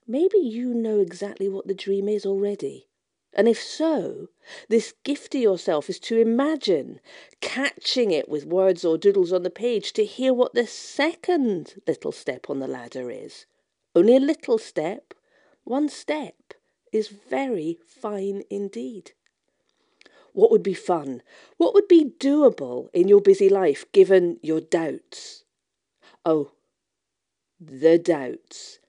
maybe 0.07 0.37
you 0.37 0.73
know 0.75 0.99
exactly 0.99 1.49
what 1.49 1.67
the 1.67 1.73
dream 1.73 2.07
is 2.07 2.25
already. 2.25 2.90
And 3.33 3.47
if 3.47 3.61
so, 3.61 4.27
this 4.67 4.93
gift 5.03 5.31
to 5.31 5.39
yourself 5.39 5.89
is 5.89 5.99
to 6.01 6.17
imagine 6.19 6.99
catching 7.39 8.11
it 8.11 8.27
with 8.27 8.45
words 8.45 8.83
or 8.83 8.97
doodles 8.97 9.31
on 9.31 9.43
the 9.43 9.49
page 9.49 9.93
to 9.93 10.05
hear 10.05 10.33
what 10.33 10.53
the 10.53 10.67
second 10.67 11.81
little 11.87 12.11
step 12.11 12.49
on 12.49 12.59
the 12.59 12.67
ladder 12.67 13.09
is. 13.09 13.45
Only 13.95 14.17
a 14.17 14.19
little 14.19 14.57
step, 14.57 15.13
one 15.63 15.87
step, 15.87 16.53
is 16.91 17.07
very 17.07 17.79
fine 17.85 18.43
indeed. 18.49 19.13
What 20.33 20.51
would 20.51 20.63
be 20.63 20.73
fun? 20.73 21.23
What 21.57 21.73
would 21.73 21.87
be 21.87 22.05
doable 22.05 22.89
in 22.93 23.07
your 23.07 23.21
busy 23.21 23.49
life 23.49 23.89
given 23.91 24.39
your 24.41 24.61
doubts? 24.61 25.45
Oh, 26.25 26.51
the 27.59 27.97
doubts. 27.97 28.79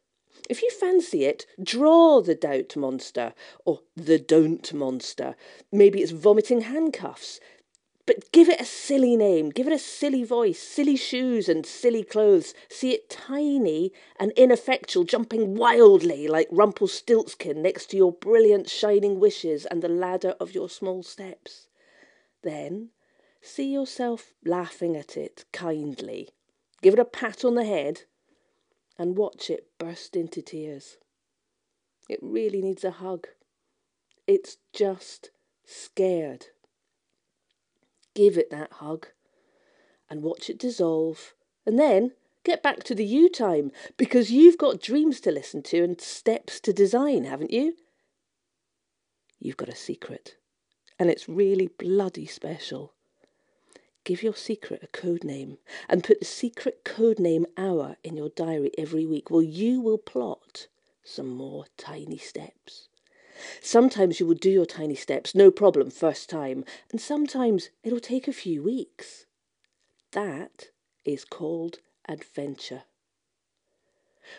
If 0.52 0.60
you 0.60 0.70
fancy 0.70 1.24
it, 1.24 1.46
draw 1.62 2.20
the 2.20 2.34
doubt 2.34 2.76
monster 2.76 3.32
or 3.64 3.80
the 3.96 4.18
don't 4.18 4.70
monster. 4.74 5.34
Maybe 5.72 6.02
it's 6.02 6.12
vomiting 6.12 6.60
handcuffs. 6.60 7.40
But 8.04 8.30
give 8.32 8.50
it 8.50 8.60
a 8.60 8.66
silly 8.66 9.16
name, 9.16 9.48
give 9.48 9.66
it 9.66 9.72
a 9.72 9.78
silly 9.78 10.24
voice, 10.24 10.58
silly 10.58 10.94
shoes 10.94 11.48
and 11.48 11.64
silly 11.64 12.04
clothes. 12.04 12.52
See 12.68 12.92
it 12.92 13.08
tiny 13.08 13.94
and 14.20 14.30
ineffectual, 14.32 15.04
jumping 15.04 15.54
wildly 15.54 16.28
like 16.28 16.48
Rumpelstiltskin 16.50 17.62
next 17.62 17.86
to 17.86 17.96
your 17.96 18.12
brilliant 18.12 18.68
shining 18.68 19.18
wishes 19.20 19.64
and 19.64 19.82
the 19.82 19.88
ladder 19.88 20.34
of 20.38 20.54
your 20.54 20.68
small 20.68 21.02
steps. 21.02 21.68
Then 22.42 22.90
see 23.40 23.72
yourself 23.72 24.34
laughing 24.44 24.98
at 24.98 25.16
it 25.16 25.46
kindly 25.50 26.28
give 26.82 26.92
it 26.92 27.00
a 27.00 27.06
pat 27.06 27.42
on 27.42 27.54
the 27.54 27.64
head, 27.64 28.02
and 28.98 29.16
watch 29.16 29.50
it 29.50 29.68
burst 29.78 30.16
into 30.16 30.42
tears. 30.42 30.96
It 32.08 32.18
really 32.22 32.60
needs 32.60 32.84
a 32.84 32.90
hug. 32.90 33.28
It's 34.26 34.58
just 34.72 35.30
scared. 35.64 36.46
Give 38.14 38.36
it 38.36 38.50
that 38.50 38.72
hug 38.74 39.08
and 40.10 40.22
watch 40.22 40.50
it 40.50 40.58
dissolve. 40.58 41.34
And 41.64 41.78
then 41.78 42.12
get 42.44 42.62
back 42.62 42.82
to 42.84 42.94
the 42.94 43.04
you 43.04 43.28
time 43.30 43.72
because 43.96 44.30
you've 44.30 44.58
got 44.58 44.82
dreams 44.82 45.20
to 45.20 45.30
listen 45.30 45.62
to 45.62 45.82
and 45.82 46.00
steps 46.00 46.60
to 46.60 46.72
design, 46.72 47.24
haven't 47.24 47.50
you? 47.50 47.76
You've 49.38 49.56
got 49.56 49.68
a 49.68 49.74
secret, 49.74 50.36
and 50.98 51.10
it's 51.10 51.28
really 51.28 51.66
bloody 51.66 52.26
special. 52.26 52.92
Give 54.04 54.22
your 54.22 54.34
secret 54.34 54.82
a 54.82 54.88
code 54.88 55.22
name 55.22 55.58
and 55.88 56.02
put 56.02 56.18
the 56.18 56.26
secret 56.26 56.84
code 56.84 57.20
name 57.20 57.46
hour 57.56 57.96
in 58.02 58.16
your 58.16 58.30
diary 58.30 58.72
every 58.76 59.06
week. 59.06 59.30
Well, 59.30 59.42
you 59.42 59.80
will 59.80 59.98
plot 59.98 60.66
some 61.04 61.28
more 61.28 61.66
tiny 61.76 62.18
steps. 62.18 62.88
Sometimes 63.60 64.18
you 64.18 64.26
will 64.26 64.34
do 64.34 64.50
your 64.50 64.66
tiny 64.66 64.94
steps, 64.94 65.34
no 65.34 65.50
problem, 65.50 65.90
first 65.90 66.28
time, 66.28 66.64
and 66.90 67.00
sometimes 67.00 67.70
it'll 67.82 68.00
take 68.00 68.28
a 68.28 68.32
few 68.32 68.62
weeks. 68.62 69.26
That 70.12 70.68
is 71.04 71.24
called 71.24 71.78
adventure. 72.08 72.82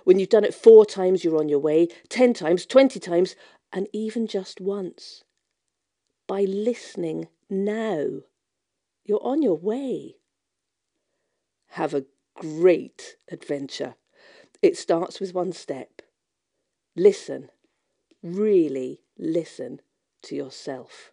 When 0.03 0.19
you've 0.19 0.29
done 0.29 0.45
it 0.45 0.53
four 0.53 0.85
times, 0.85 1.23
you're 1.23 1.39
on 1.39 1.49
your 1.49 1.59
way, 1.59 1.87
ten 2.09 2.33
times, 2.33 2.65
twenty 2.65 2.99
times, 2.99 3.35
and 3.71 3.87
even 3.91 4.27
just 4.27 4.61
once. 4.61 5.23
By 6.27 6.43
listening 6.43 7.27
now, 7.49 8.21
you're 9.05 9.25
on 9.25 9.41
your 9.41 9.57
way. 9.57 10.15
Have 11.71 11.93
a 11.93 12.05
great 12.35 13.15
adventure. 13.31 13.95
It 14.61 14.77
starts 14.77 15.19
with 15.19 15.33
one 15.33 15.51
step. 15.51 16.01
Listen, 16.95 17.49
really 18.21 19.01
listen 19.17 19.81
to 20.23 20.35
yourself. 20.35 21.11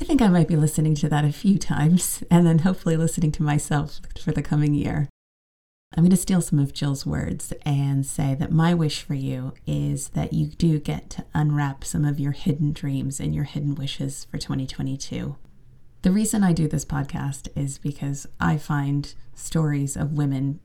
I 0.00 0.04
think 0.04 0.22
I 0.22 0.28
might 0.28 0.48
be 0.48 0.56
listening 0.56 0.94
to 0.96 1.08
that 1.10 1.24
a 1.24 1.32
few 1.32 1.58
times 1.58 2.24
and 2.30 2.46
then 2.46 2.60
hopefully 2.60 2.96
listening 2.96 3.30
to 3.32 3.42
myself 3.42 4.00
for 4.18 4.32
the 4.32 4.42
coming 4.42 4.74
year. 4.74 5.08
I'm 5.94 6.04
going 6.04 6.10
to 6.10 6.16
steal 6.16 6.40
some 6.40 6.58
of 6.58 6.72
Jill's 6.72 7.04
words 7.04 7.52
and 7.66 8.06
say 8.06 8.34
that 8.34 8.50
my 8.50 8.72
wish 8.72 9.02
for 9.02 9.12
you 9.12 9.52
is 9.66 10.08
that 10.10 10.32
you 10.32 10.46
do 10.46 10.78
get 10.78 11.10
to 11.10 11.26
unwrap 11.34 11.84
some 11.84 12.06
of 12.06 12.18
your 12.18 12.32
hidden 12.32 12.72
dreams 12.72 13.20
and 13.20 13.34
your 13.34 13.44
hidden 13.44 13.74
wishes 13.74 14.24
for 14.30 14.38
2022. 14.38 15.36
The 16.02 16.10
reason 16.12 16.42
I 16.42 16.52
do 16.52 16.66
this 16.66 16.84
podcast 16.84 17.48
is 17.56 17.78
because 17.78 18.26
I 18.40 18.58
find 18.58 19.14
stories 19.34 19.96
of 19.96 20.12
women 20.12 20.60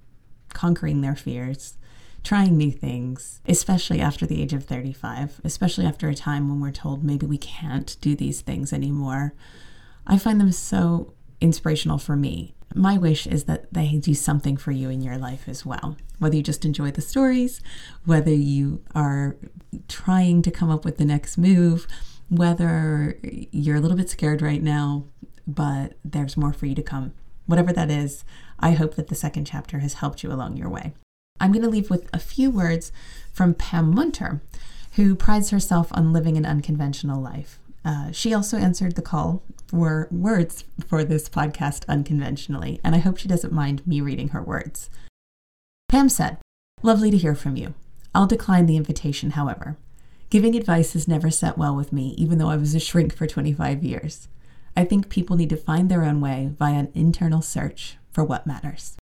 conquering 0.50 1.02
their 1.02 1.16
fears, 1.16 1.78
trying 2.24 2.58
new 2.58 2.72
things, 2.72 3.40
especially 3.48 4.02
after 4.02 4.26
the 4.26 4.42
age 4.42 4.54
of 4.54 4.66
35, 4.66 5.42
especially 5.44 5.86
after 5.86 6.10
a 6.10 6.16
time 6.16 6.50
when 6.50 6.60
we're 6.60 6.72
told 6.72 7.04
maybe 7.04 7.26
we 7.26 7.38
can't 7.38 7.96
do 8.02 8.16
these 8.16 8.42
things 8.42 8.74
anymore. 8.74 9.34
I 10.08 10.18
find 10.18 10.42
them 10.42 10.52
so 10.52 11.14
inspirational 11.40 12.00
for 12.00 12.16
me 12.16 12.56
my 12.76 12.98
wish 12.98 13.28
is 13.28 13.46
that 13.46 13.74
they 13.74 13.98
do 13.98 14.14
something 14.14 14.58
for 14.58 14.72
you 14.72 14.90
in 14.90 15.02
your 15.02 15.18
life 15.18 15.48
as 15.48 15.66
well. 15.66 15.98
Whether 16.20 16.36
you 16.36 16.44
just 16.44 16.66
enjoy 16.66 16.92
the 16.92 17.02
stories, 17.02 17.62
whether 18.06 18.34
you 18.34 18.84
are 18.94 19.38
trying 19.88 20.42
to 20.44 20.52
come 20.52 20.70
up 20.70 20.86
with 20.86 20.98
the 20.98 21.06
next 21.06 21.38
move, 21.38 21.88
whether 22.30 23.18
you're 23.24 23.78
a 23.78 23.80
little 23.80 23.98
bit 23.98 24.10
scared 24.10 24.42
right 24.42 24.62
now, 24.62 25.06
but 25.48 25.94
there's 26.04 26.38
more 26.38 26.54
for 26.54 26.66
you 26.66 26.76
to 26.76 26.84
come. 26.84 27.14
Whatever 27.46 27.72
that 27.74 27.90
is, 27.90 28.24
I 28.60 28.72
hope 28.72 28.96
that 28.96 29.08
the 29.08 29.16
second 29.16 29.46
chapter 29.46 29.80
has 29.80 29.96
helped 29.96 30.22
you 30.22 30.32
along 30.32 30.58
your 30.58 30.70
way. 30.70 30.94
I'm 31.40 31.52
going 31.52 31.64
to 31.64 31.70
leave 31.70 31.90
with 31.90 32.10
a 32.14 32.20
few 32.20 32.52
words 32.52 32.92
from 33.32 33.54
Pam 33.54 33.94
Munter, 33.94 34.42
who 34.94 35.16
prides 35.16 35.52
herself 35.52 35.90
on 35.92 36.12
living 36.12 36.36
an 36.36 36.46
unconventional 36.46 37.22
life. 37.22 37.60
Uh, 37.86 38.12
she 38.12 38.34
also 38.34 38.58
answered 38.58 38.96
the 38.96 39.02
call 39.02 39.42
for 39.68 40.08
words 40.12 40.66
for 40.86 41.04
this 41.04 41.30
podcast 41.30 41.88
unconventionally, 41.88 42.82
and 42.84 42.96
I 42.96 43.00
hope 43.00 43.18
she 43.18 43.28
doesn't 43.30 43.54
mind 43.54 43.86
me 43.88 44.02
reading 44.02 44.30
her 44.30 44.42
words. 44.42 44.90
Pam 45.88 46.10
said, 46.10 46.38
Lovely 46.84 47.12
to 47.12 47.18
hear 47.18 47.36
from 47.36 47.56
you. 47.56 47.74
I'll 48.14 48.28
decline 48.28 48.66
the 48.66 48.78
invitation, 48.78 49.32
however. 49.32 49.78
Giving 50.30 50.56
advice 50.56 50.94
has 50.94 51.08
never 51.08 51.30
set 51.32 51.58
well 51.58 51.76
with 51.76 51.94
me, 51.94 52.14
even 52.18 52.38
though 52.38 52.50
I 52.50 52.58
was 52.58 52.76
a 52.76 52.80
shrink 52.80 53.16
for 53.16 53.26
25 53.26 53.84
years. 53.84 54.28
I 54.78 54.86
think 54.86 55.10
people 55.10 55.36
need 55.36 55.50
to 55.50 55.58
find 55.58 55.90
their 55.90 56.04
own 56.04 56.22
way 56.22 56.52
via 56.56 56.76
an 56.76 56.92
internal 56.94 57.42
search 57.42 57.98
for 58.12 58.24
what 58.24 58.46
matters. 58.46 58.96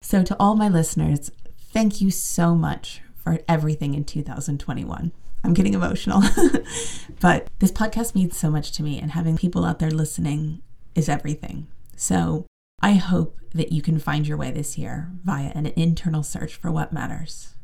So, 0.00 0.22
to 0.22 0.34
all 0.40 0.56
my 0.56 0.70
listeners, 0.70 1.30
thank 1.70 2.00
you 2.00 2.10
so 2.10 2.54
much 2.54 3.02
for 3.14 3.40
everything 3.46 3.92
in 3.92 4.04
2021. 4.04 5.12
I'm 5.44 5.52
getting 5.52 5.74
emotional. 5.74 6.22
but 7.20 7.48
this 7.58 7.72
podcast 7.72 8.14
means 8.14 8.38
so 8.38 8.50
much 8.50 8.72
to 8.72 8.82
me, 8.82 8.98
and 8.98 9.10
having 9.10 9.36
people 9.36 9.66
out 9.66 9.80
there 9.80 9.90
listening 9.90 10.62
is 10.94 11.10
everything. 11.10 11.66
So 11.94 12.46
I 12.80 12.92
hope 12.94 13.38
that 13.52 13.70
you 13.70 13.82
can 13.82 13.98
find 13.98 14.26
your 14.26 14.38
way 14.38 14.50
this 14.50 14.78
year 14.78 15.10
via 15.22 15.52
an 15.54 15.66
internal 15.76 16.22
search 16.22 16.54
for 16.54 16.72
what 16.72 16.90
matters. 16.90 17.54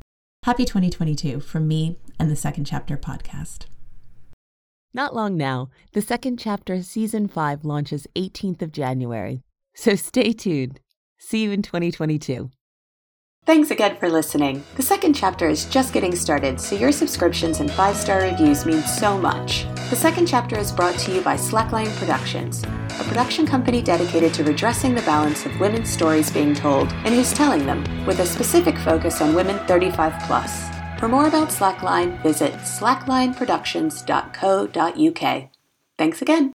Happy 0.44 0.66
2022 0.66 1.40
from 1.40 1.66
me 1.66 1.96
and 2.18 2.30
the 2.30 2.36
Second 2.36 2.66
Chapter 2.66 2.98
podcast. 2.98 3.64
Not 4.92 5.14
long 5.14 5.36
now, 5.36 5.70
the 5.92 6.02
second 6.02 6.38
chapter, 6.38 6.82
season 6.82 7.28
5, 7.28 7.64
launches 7.64 8.08
18th 8.16 8.60
of 8.60 8.72
January. 8.72 9.44
So 9.72 9.94
stay 9.94 10.32
tuned. 10.32 10.80
See 11.16 11.44
you 11.44 11.52
in 11.52 11.62
2022. 11.62 12.50
Thanks 13.46 13.70
again 13.70 13.96
for 13.96 14.10
listening. 14.10 14.64
The 14.76 14.82
second 14.82 15.14
chapter 15.14 15.48
is 15.48 15.64
just 15.66 15.92
getting 15.92 16.14
started, 16.14 16.60
so 16.60 16.74
your 16.74 16.90
subscriptions 16.92 17.60
and 17.60 17.70
five 17.70 17.96
star 17.96 18.22
reviews 18.22 18.66
mean 18.66 18.82
so 18.82 19.16
much. 19.16 19.64
The 19.90 19.96
second 19.96 20.26
chapter 20.26 20.58
is 20.58 20.72
brought 20.72 20.98
to 21.00 21.12
you 21.12 21.20
by 21.20 21.36
Slackline 21.36 21.96
Productions, 21.96 22.64
a 22.64 23.04
production 23.04 23.46
company 23.46 23.82
dedicated 23.82 24.34
to 24.34 24.44
redressing 24.44 24.94
the 24.94 25.02
balance 25.02 25.46
of 25.46 25.58
women's 25.60 25.88
stories 25.88 26.30
being 26.30 26.52
told 26.52 26.92
and 27.04 27.14
who's 27.14 27.32
telling 27.32 27.64
them, 27.64 27.84
with 28.06 28.18
a 28.18 28.26
specific 28.26 28.76
focus 28.78 29.20
on 29.20 29.34
women 29.34 29.58
35 29.66 30.14
plus. 30.26 30.79
For 31.00 31.08
more 31.08 31.26
about 31.26 31.48
Slackline, 31.48 32.22
visit 32.22 32.52
slacklineproductions.co.uk. 32.52 35.48
Thanks 35.96 36.20
again. 36.20 36.52